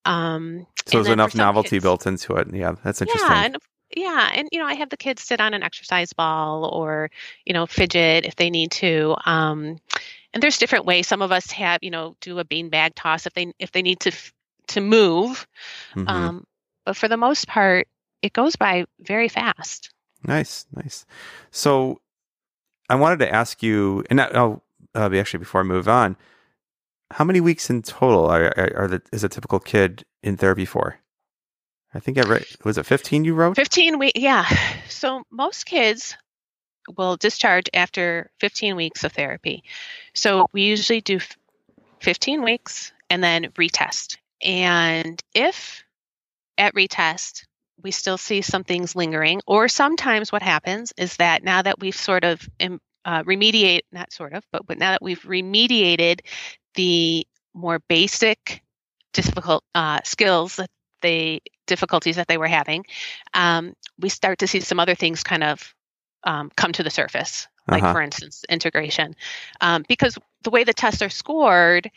[0.10, 2.54] Um, so there's enough novelty kids, built into it.
[2.54, 3.30] Yeah, that's interesting.
[3.30, 3.58] Yeah, and
[3.96, 7.12] yeah, and you know, I have the kids sit on an exercise ball or
[7.46, 9.16] you know fidget if they need to.
[9.26, 9.78] Um,
[10.34, 11.08] and there's different ways.
[11.08, 14.00] Some of us have you know do a beanbag toss if they if they need
[14.02, 14.12] to
[14.70, 15.48] to move.
[15.96, 16.08] Mm-hmm.
[16.08, 16.48] Um,
[16.86, 17.88] but for the most part,
[18.24, 19.92] it goes by very fast.
[20.26, 21.06] Nice, nice.
[21.52, 22.02] So
[22.90, 24.64] I wanted to ask you, and I'll
[24.96, 26.18] uh, actually before I move on,
[27.12, 30.66] how many weeks in total are, are, are the, is a typical kid in therapy
[30.66, 31.00] for?
[31.94, 33.56] I think I read, was it 15 you wrote?
[33.56, 34.46] 15 weeks, yeah.
[34.90, 36.16] So most kids
[36.98, 39.64] will discharge after 15 weeks of therapy.
[40.14, 41.20] So we usually do
[42.02, 44.18] 15 weeks and then retest.
[44.44, 45.84] And if
[46.58, 47.46] at retest
[47.82, 51.96] we still see some things lingering, or sometimes what happens is that now that we've
[51.96, 52.48] sort of
[53.06, 56.22] uh, remediate, not sort of, but, but now that we've remediated
[56.76, 58.62] the more basic
[59.14, 60.70] difficult uh, skills that
[61.02, 62.86] they difficulties that they were having,
[63.34, 65.74] um, we start to see some other things kind of
[66.24, 67.94] um, come to the surface, like uh-huh.
[67.94, 69.16] for instance integration,
[69.62, 71.90] um, because the way the tests are scored,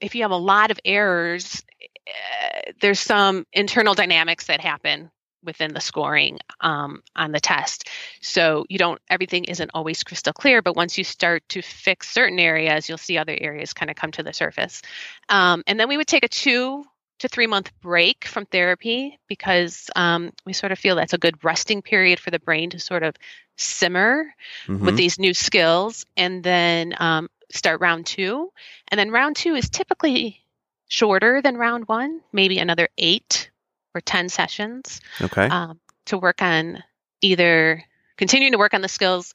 [0.00, 1.64] if you have a lot of errors,
[2.08, 5.10] uh, there's some internal dynamics that happen
[5.44, 7.88] within the scoring um, on the test.
[8.20, 12.38] So you don't everything isn't always crystal clear, but once you start to fix certain
[12.38, 14.82] areas, you'll see other areas kind of come to the surface.
[15.28, 16.84] Um, and then we would take a two
[17.20, 21.44] to three month break from therapy because um, we sort of feel that's a good
[21.44, 23.14] resting period for the brain to sort of
[23.56, 24.34] simmer
[24.66, 24.84] mm-hmm.
[24.84, 28.50] with these new skills, and then um, start round two.
[28.88, 30.40] And then round two is typically
[30.88, 33.49] shorter than round one, maybe another eight
[33.94, 35.00] or 10 sessions.
[35.20, 35.46] Okay.
[35.46, 36.82] Um, to work on
[37.20, 37.84] either
[38.16, 39.32] continuing to work on the skills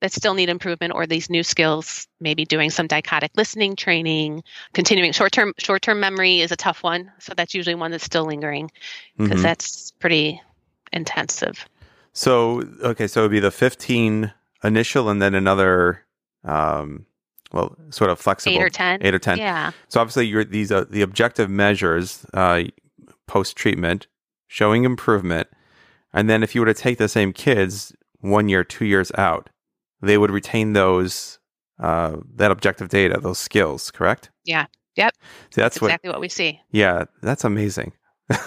[0.00, 4.42] that still need improvement or these new skills maybe doing some dichotic listening training
[4.74, 8.70] continuing short-term short-term memory is a tough one so that's usually one that's still lingering
[9.16, 9.42] because mm-hmm.
[9.42, 10.40] that's pretty
[10.92, 11.66] intensive
[12.12, 14.32] so okay so it would be the 15
[14.64, 16.04] initial and then another
[16.44, 17.06] um
[17.52, 20.72] well sort of flexible eight or ten eight or ten yeah so obviously you're these
[20.72, 22.62] are the objective measures uh
[23.26, 24.06] post treatment,
[24.46, 25.48] showing improvement.
[26.12, 29.50] And then if you were to take the same kids one year, two years out,
[30.00, 31.38] they would retain those
[31.78, 34.30] uh, that objective data, those skills, correct?
[34.44, 34.66] Yeah.
[34.96, 35.14] Yep.
[35.14, 36.60] See, that's, that's exactly what, what, we see.
[36.70, 37.92] Yeah, that's amazing.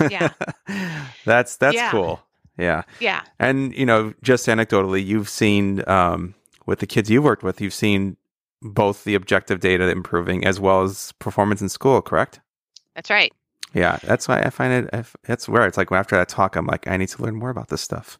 [0.09, 0.29] Yeah.
[1.25, 1.91] that's that's yeah.
[1.91, 2.21] cool.
[2.57, 2.83] Yeah.
[2.99, 3.23] Yeah.
[3.39, 7.73] And you know, just anecdotally, you've seen um, with the kids you worked with, you've
[7.73, 8.17] seen
[8.61, 12.39] both the objective data improving as well as performance in school, correct?
[12.95, 13.33] That's right.
[13.73, 15.05] Yeah, that's why I find it.
[15.23, 17.67] That's where it's like after that talk, I'm like, I need to learn more about
[17.67, 18.17] this stuff.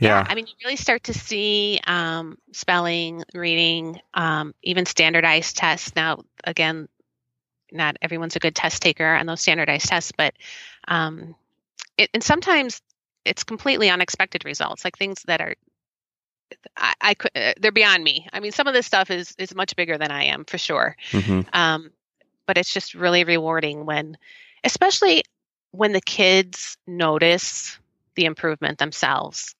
[0.00, 5.56] Yeah, yeah I mean, you really start to see um, spelling, reading, um, even standardized
[5.56, 5.94] tests.
[5.94, 6.88] Now, again,
[7.70, 10.34] not everyone's a good test taker on those standardized tests, but
[10.88, 11.36] um,
[11.96, 12.82] it, and sometimes
[13.24, 15.54] it's completely unexpected results, like things that are
[16.76, 18.26] I, I, could uh, they're beyond me.
[18.32, 20.96] I mean, some of this stuff is is much bigger than I am for sure.
[21.12, 21.42] Mm-hmm.
[21.52, 21.90] Um,
[22.46, 24.16] but it's just really rewarding when,
[24.64, 25.22] especially
[25.72, 27.78] when the kids notice
[28.16, 29.54] the improvement themselves.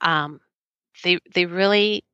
[0.00, 0.40] Um,
[1.02, 2.04] they they really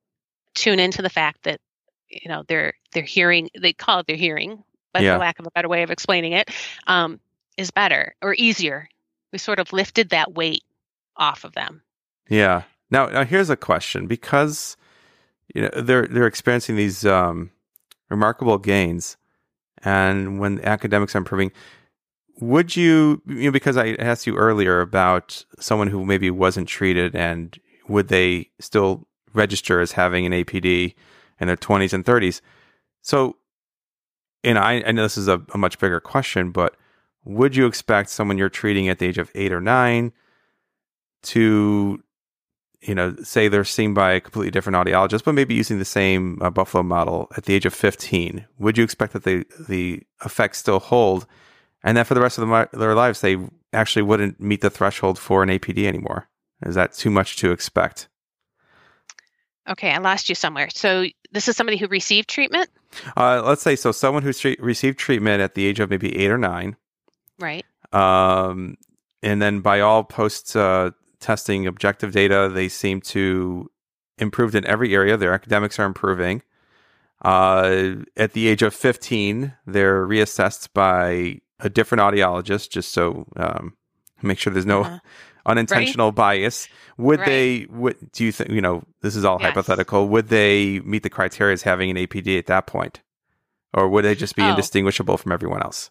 [0.55, 1.61] tune into the fact that
[2.09, 4.63] you know they're they're hearing they call it their hearing,
[4.93, 5.15] but yeah.
[5.15, 6.51] for lack of a better way of explaining it,
[6.87, 7.21] um,
[7.57, 8.89] is better or easier.
[9.33, 10.65] We sort of lifted that weight
[11.17, 11.83] off of them.
[12.29, 12.63] Yeah.
[12.91, 14.77] Now, now here's a question because
[15.55, 17.51] you know they're they're experiencing these um,
[18.09, 19.17] remarkable gains
[19.85, 21.53] and when academics are improving,
[22.41, 27.15] would you, you know, because I asked you earlier about someone who maybe wasn't treated
[27.15, 27.59] and
[27.89, 30.95] would they still register as having an APD
[31.39, 32.41] in their 20s and 30s?
[33.03, 33.37] So,
[34.43, 36.77] and I, I know this is a, a much bigger question, but
[37.25, 40.13] would you expect someone you're treating at the age of eight or nine
[41.23, 42.03] to
[42.83, 46.39] you know, say they're seen by a completely different audiologist, but maybe using the same
[46.41, 50.59] uh, Buffalo model at the age of 15, would you expect that they, the effects
[50.59, 51.27] still hold
[51.83, 53.37] and that for the rest of the, their lives, they
[53.73, 56.29] actually wouldn't meet the threshold for an APD anymore?
[56.65, 58.09] Is that too much to expect?
[59.69, 60.69] Okay, I lost you somewhere.
[60.71, 62.69] So this is somebody who received treatment?
[63.17, 66.39] Uh, let's say so someone who received treatment at the age of maybe eight or
[66.39, 66.77] nine.
[67.39, 67.65] Right.
[67.93, 68.77] Um,
[69.23, 70.91] and then by all post uh,
[71.21, 73.71] testing objective data, they seem to
[74.19, 75.17] improved in every area.
[75.17, 76.43] Their academics are improving.
[77.23, 83.77] Uh, at the age of 15, they're reassessed by a different audiologist, just so um,
[84.23, 84.99] make sure there's no uh-huh.
[85.47, 86.15] unintentional right?
[86.17, 86.69] bias.
[86.97, 87.27] Would right.
[87.27, 87.67] they?
[87.71, 88.51] Would, do you think?
[88.51, 89.51] You know, this is all yes.
[89.51, 90.09] hypothetical.
[90.09, 93.01] Would they meet the criteria as having an APD at that point,
[93.75, 94.51] or would they just be oh.
[94.51, 95.91] indistinguishable from everyone else?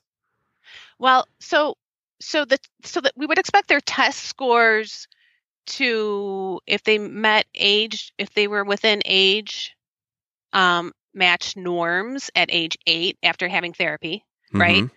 [0.98, 1.76] Well, so
[2.20, 5.08] so that so that we would expect their test scores
[5.66, 9.76] to if they met age if they were within age
[10.54, 14.62] um match norms at age 8 after having therapy, mm-hmm.
[14.62, 14.90] right?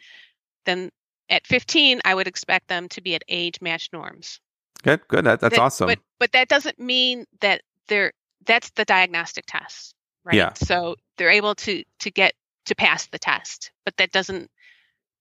[0.66, 0.90] Then
[1.28, 4.40] at 15 I would expect them to be at age match norms.
[4.82, 5.24] Good, good.
[5.24, 5.86] That, that's that, awesome.
[5.86, 8.12] But but that doesn't mean that they're
[8.46, 9.94] that's the diagnostic test,
[10.24, 10.34] right?
[10.34, 10.52] Yeah.
[10.54, 12.34] So they're able to to get
[12.66, 14.50] to pass the test, but that doesn't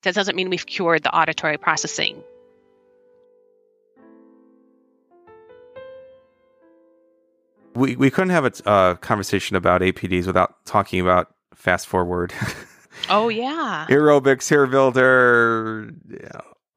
[0.04, 2.24] that doesn't mean we've cured the auditory processing.
[7.74, 12.34] We we couldn't have a uh, conversation about APDs without talking about Fast ForWord.
[13.10, 13.86] oh yeah.
[13.90, 15.94] Earobics, hair builder,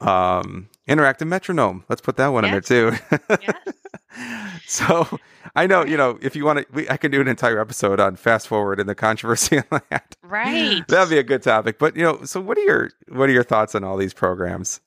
[0.01, 1.85] um, interactive metronome.
[1.89, 2.71] Let's put that one yes.
[2.71, 3.39] in there too.
[3.41, 3.75] yes.
[4.67, 5.19] So
[5.57, 8.17] I know, you know, if you want to, I can do an entire episode on
[8.17, 10.17] Fast ForWord and the controversy on that.
[10.23, 10.87] Right.
[10.89, 11.79] That'd be a good topic.
[11.79, 14.81] But you know, so what are your what are your thoughts on all these programs?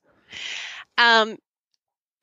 [0.97, 1.37] Um,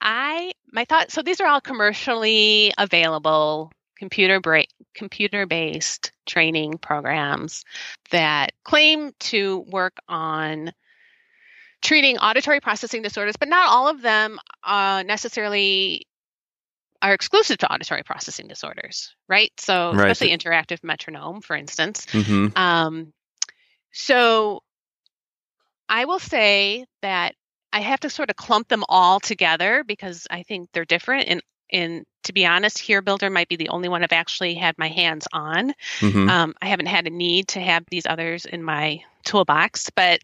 [0.00, 1.10] I my thought.
[1.10, 4.62] So these are all commercially available computer bra-
[4.94, 7.64] computer based training programs
[8.10, 10.72] that claim to work on
[11.82, 16.06] treating auditory processing disorders, but not all of them uh, necessarily
[17.02, 19.52] are exclusive to auditory processing disorders, right?
[19.58, 20.10] So, right.
[20.10, 22.06] especially interactive metronome, for instance.
[22.06, 22.56] Mm-hmm.
[22.56, 23.12] Um,
[23.92, 24.62] so,
[25.86, 27.34] I will say that
[27.74, 31.28] I have to sort of clump them all together because I think they're different.
[31.28, 31.40] in
[31.70, 35.26] and to be honest, HearBuilder might be the only one I've actually had my hands
[35.32, 35.74] on.
[36.00, 36.28] Mm-hmm.
[36.28, 40.20] Um, I haven't had a need to have these others in my toolbox, but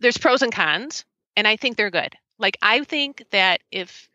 [0.00, 1.04] there's pros and cons,
[1.36, 2.14] and I think they're good.
[2.38, 4.08] Like, I think that if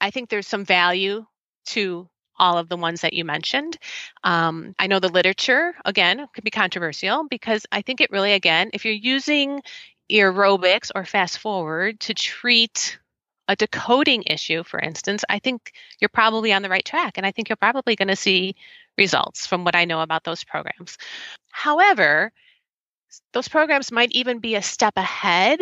[0.00, 1.26] I think there's some value
[1.66, 3.78] to all of the ones that you mentioned.
[4.22, 8.70] Um, I know the literature, again, could be controversial because I think it really, again,
[8.72, 9.62] if you're using
[10.10, 12.98] Earobics or Fast ForWord to treat
[13.48, 17.18] a decoding issue, for instance, I think you're probably on the right track.
[17.18, 18.54] And I think you're probably going to see
[18.96, 20.96] results from what I know about those programs.
[21.50, 22.32] However,
[23.32, 25.60] those programs might even be a step ahead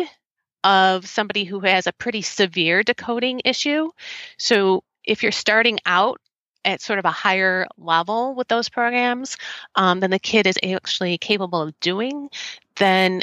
[0.63, 3.89] of somebody who has a pretty severe decoding issue.
[4.37, 6.19] So if you're starting out
[6.65, 9.35] at sort of a higher level with those programs
[9.75, 12.29] um, than the kid is actually capable of doing,
[12.77, 13.21] then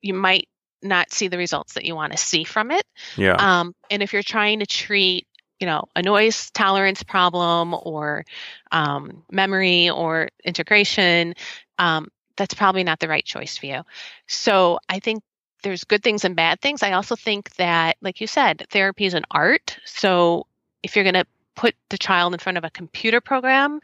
[0.00, 0.48] you might
[0.82, 2.84] not see the results that you want to see from it.
[3.16, 3.34] Yeah.
[3.34, 5.26] Um, and if you're trying to treat,
[5.60, 8.24] you know, a noise tolerance problem or
[8.72, 11.34] um, memory or integration,
[11.78, 13.82] um, that's probably not the right choice for you.
[14.26, 15.22] So I think
[15.62, 16.82] there's good things and bad things.
[16.82, 19.78] I also think that, like you said, therapy is an art.
[19.84, 20.46] So
[20.82, 23.80] if you're going to put the child in front of a computer program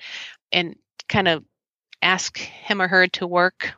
[0.50, 0.76] and
[1.08, 1.44] kind of
[2.02, 3.72] ask him or her to work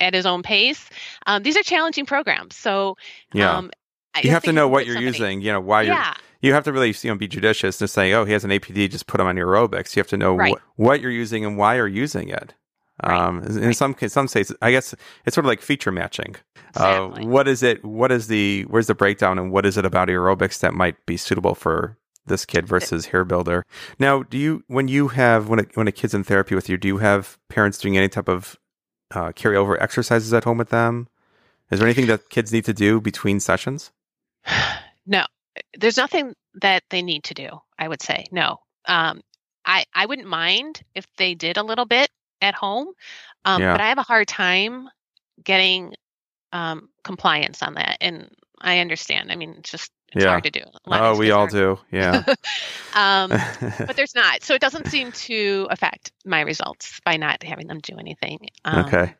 [0.00, 0.88] at his own pace,
[1.26, 2.56] um, these are challenging programs.
[2.56, 2.96] So
[3.32, 3.56] yeah.
[3.56, 3.70] Um,
[4.22, 5.18] you have to know what you're somebody.
[5.18, 6.14] using, you know, why you're, yeah.
[6.40, 8.88] you have to really, you know, be judicious and say, oh, he has an APD,
[8.88, 9.96] just put him on Earobics.
[9.96, 10.54] You have to know right.
[10.54, 12.54] wh- what you're using and why you're using it.
[13.02, 13.20] Right.
[13.20, 13.76] Um, in right.
[13.76, 14.94] some some cases, I guess
[15.26, 16.36] it's sort of like feature matching.
[16.78, 17.24] Uh, exactly.
[17.24, 17.84] Uh, what is it?
[17.84, 18.62] What is the?
[18.62, 22.44] Where's the breakdown, and what is it about Earobics that might be suitable for this
[22.44, 23.62] kid versus HearBuilder?
[23.98, 26.76] Now, do you when you have when a, when a kid's in therapy with you,
[26.76, 28.56] do you have parents doing any type of
[29.14, 31.08] uh, carryover exercises at home with them?
[31.70, 33.90] Is there anything that kids need to do between sessions?
[35.06, 35.26] No,
[35.78, 37.50] there's nothing that they need to do.
[37.78, 38.60] I would say no.
[38.86, 39.20] Um,
[39.66, 42.08] I I wouldn't mind if they did a little bit
[42.40, 42.88] at home.
[43.44, 43.74] Um, yeah.
[43.74, 44.88] But I have a hard time
[45.42, 45.94] getting
[46.52, 47.98] um, compliance on that.
[48.00, 49.30] And I understand.
[49.30, 50.30] I mean, it's just it's yeah.
[50.30, 50.62] hard to do.
[50.86, 51.78] Oh, we all do.
[51.90, 52.22] Yeah.
[52.94, 53.30] um,
[53.78, 54.42] but there's not.
[54.42, 58.48] So it doesn't seem to affect my results by not having them do anything.
[58.64, 59.14] Um, okay.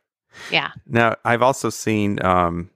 [0.51, 0.71] Yeah.
[0.87, 2.71] Now, I've also seen um,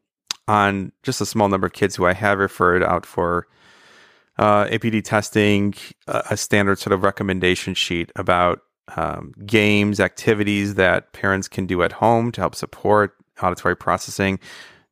[0.46, 3.46] on just a small number of kids who I have referred out for
[4.38, 5.74] uh, APD testing,
[6.06, 8.61] a standard sort of recommendation sheet about
[8.96, 14.38] um, games, activities that parents can do at home to help support auditory processing.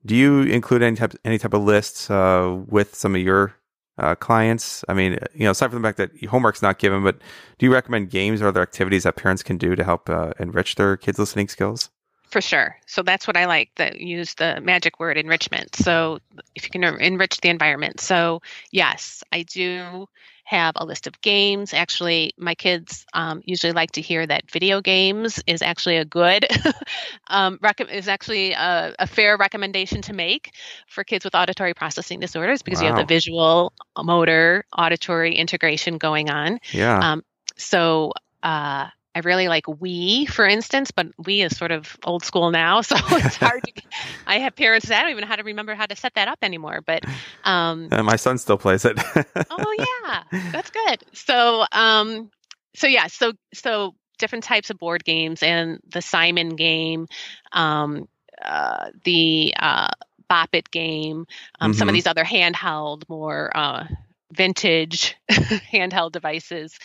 [0.06, 3.56] Do you include any type any type of lists uh, with some of your
[3.98, 4.84] uh, clients?
[4.88, 7.18] I mean, you know, aside from the fact that homework's not given, but
[7.58, 10.76] do you recommend games or other activities that parents can do to help uh, enrich
[10.76, 11.90] their kids' listening skills?
[12.36, 12.76] For sure.
[12.84, 15.74] So that's what I like that use the magic word enrichment.
[15.74, 16.18] So
[16.54, 17.98] if you can enrich the environment.
[17.98, 20.06] So yes, I do
[20.44, 21.72] have a list of games.
[21.72, 26.46] Actually, my kids um, usually like to hear that video games is actually a good,
[27.28, 30.52] um, rec- is actually a, a, fair recommendation to make
[30.88, 32.88] for kids with auditory processing disorders because wow.
[32.88, 36.58] you have the visual, motor, auditory integration going on.
[36.70, 37.12] Yeah.
[37.12, 37.22] Um,
[37.56, 38.12] so
[38.42, 42.80] uh, I really like Wii, for instance, but Wii is sort of old school now,
[42.82, 43.62] so it's hard.
[43.64, 43.82] to,
[44.26, 46.28] I have parents that I don't even know how to remember how to set that
[46.28, 46.82] up anymore.
[46.86, 47.04] But
[47.42, 48.98] um, uh, my son still plays it.
[49.50, 51.02] oh yeah, that's good.
[51.14, 52.30] So um,
[52.74, 57.06] so yeah, so so different types of board games and the Simon game,
[57.52, 58.08] um,
[58.44, 59.88] uh, the uh,
[60.28, 61.26] Bop It game,
[61.58, 61.78] um, mm-hmm.
[61.78, 61.94] some of mm-hmm.
[61.94, 63.86] these other handheld, more uh,
[64.30, 66.78] vintage handheld devices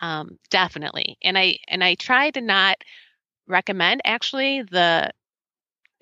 [0.00, 2.76] um, definitely and i and i try to not
[3.46, 5.10] recommend actually the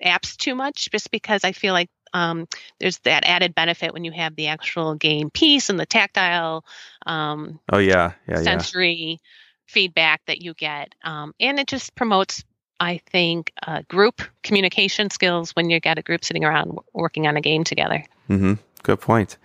[0.03, 2.47] apps too much just because i feel like um,
[2.79, 6.63] there's that added benefit when you have the actual game piece and the tactile
[7.05, 9.15] um, oh yeah yeah sensory yeah.
[9.67, 12.43] feedback that you get um, and it just promotes
[12.79, 17.35] i think uh, group communication skills when you get a group sitting around working on
[17.35, 18.53] a game together mm-hmm.
[18.83, 19.37] good point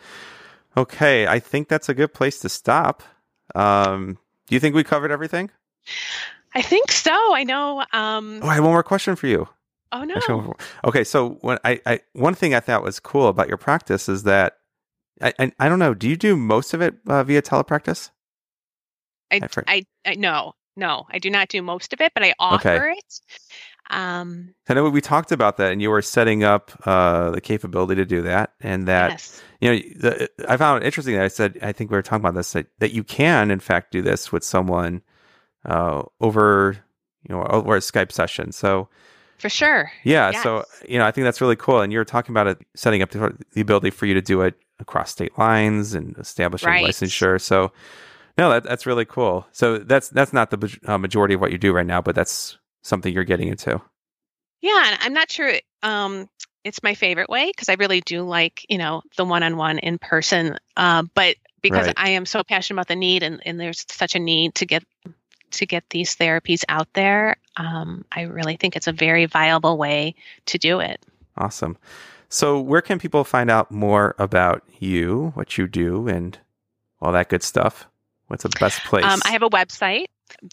[0.76, 3.02] okay i think that's a good place to stop
[3.54, 4.18] um,
[4.50, 5.48] do you think we covered everything?
[6.56, 7.12] I think so.
[7.12, 7.84] I know.
[7.92, 9.48] Um, oh, I have one more question for you.
[9.92, 10.54] Oh no.
[10.84, 14.24] okay, so when I, I one thing I thought was cool about your practice is
[14.24, 14.54] that
[15.22, 15.94] I I, I don't know.
[15.94, 18.10] Do you do most of it uh, via telepractice?
[19.30, 22.68] I, I, I no no I do not do most of it, but I offer
[22.68, 22.98] okay.
[22.98, 23.20] it.
[23.90, 27.96] Um, I know we talked about that, and you were setting up uh, the capability
[27.96, 29.42] to do that, and that yes.
[29.60, 32.24] you know, the, I found it interesting that I said I think we were talking
[32.24, 35.02] about this that, that you can in fact do this with someone
[35.64, 36.78] uh, over
[37.28, 38.52] you know over a Skype session.
[38.52, 38.88] So
[39.38, 40.30] for sure, yeah.
[40.30, 40.42] Yes.
[40.42, 43.02] So you know, I think that's really cool, and you were talking about it setting
[43.02, 46.86] up the, the ability for you to do it across state lines and establishing right.
[46.86, 47.40] licensure.
[47.40, 47.72] So
[48.38, 49.46] no, that, that's really cool.
[49.52, 52.56] So that's that's not the uh, majority of what you do right now, but that's
[52.82, 53.80] something you're getting into.
[54.60, 55.52] Yeah, and I'm not sure
[55.82, 56.28] um,
[56.64, 60.56] it's my favorite way because I really do like you know the one-on-one in person.
[60.76, 61.94] Uh, but because right.
[61.96, 64.84] I am so passionate about the need, and, and there's such a need to get
[65.52, 70.14] to get these therapies out there, um, I really think it's a very viable way
[70.46, 71.04] to do it.
[71.36, 71.76] Awesome.
[72.28, 76.38] So, where can people find out more about you, what you do, and
[77.00, 77.88] all that good stuff?
[78.28, 79.04] What's the best place?
[79.04, 80.06] Um, I have a website,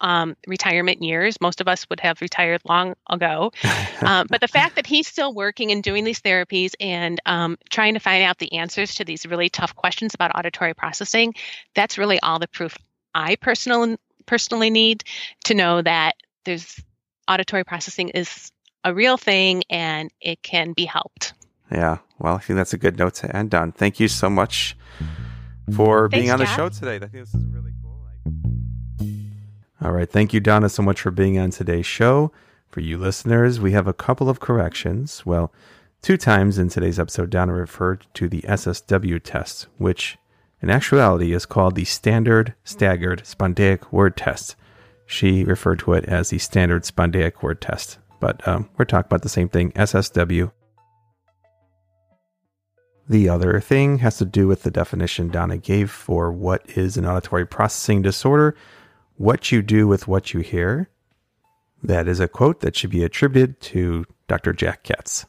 [0.00, 1.40] um, retirement years.
[1.40, 3.52] Most of us would have retired long ago.
[4.00, 7.94] Um, but the fact that he's still working and doing these therapies and um, trying
[7.94, 11.34] to find out the answers to these really tough questions about auditory processing,
[11.74, 12.78] that's really all the proof
[13.12, 15.02] I personal, personally need
[15.46, 16.14] to know that
[16.44, 16.80] there's
[17.26, 18.52] auditory processing is
[18.84, 21.32] a real thing and it can be helped.
[21.72, 21.98] Yeah.
[22.20, 23.72] Well, I think that's a good note to end on.
[23.72, 24.76] Thank you so much
[25.72, 26.96] for Thanks, being on the show today.
[26.96, 27.88] I think this is really cool.
[29.80, 30.10] All right.
[30.10, 32.32] Thank you, Donna, so much for being on today's show.
[32.68, 35.24] For you listeners, we have a couple of corrections.
[35.24, 35.52] Well,
[36.02, 40.18] two times in today's episode, Donna referred to the SSW test, which
[40.60, 44.56] in actuality is called the Standard Staggered Spondaic Word Test.
[45.06, 49.22] She referred to it as the standard spondaic word test, but um, we're talking about
[49.22, 50.52] the same thing SSW.
[53.08, 57.06] The other thing has to do with the definition Donna gave for what is an
[57.06, 58.54] auditory processing disorder,
[59.16, 60.90] what you do with what you hear.
[61.82, 64.52] That is a quote that should be attributed to Dr.
[64.52, 65.24] Jack Katz.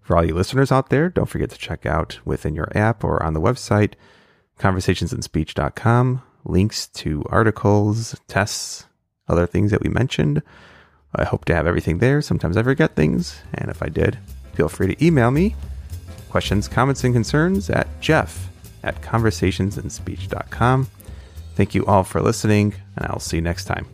[0.00, 3.22] For all you listeners out there, don't forget to check out within your app or
[3.22, 3.94] on the website
[4.58, 8.86] conversationsinspeech.com links to articles, tests,
[9.28, 10.42] other things that we mentioned.
[11.14, 12.20] I hope to have everything there.
[12.20, 14.18] Sometimes I forget things, and if I did,
[14.54, 15.54] feel free to email me
[16.28, 18.48] questions, comments, and concerns at jeff
[18.82, 20.88] at conversationsinspeech.com.
[21.54, 23.86] Thank you all for listening, and I'll see you next time.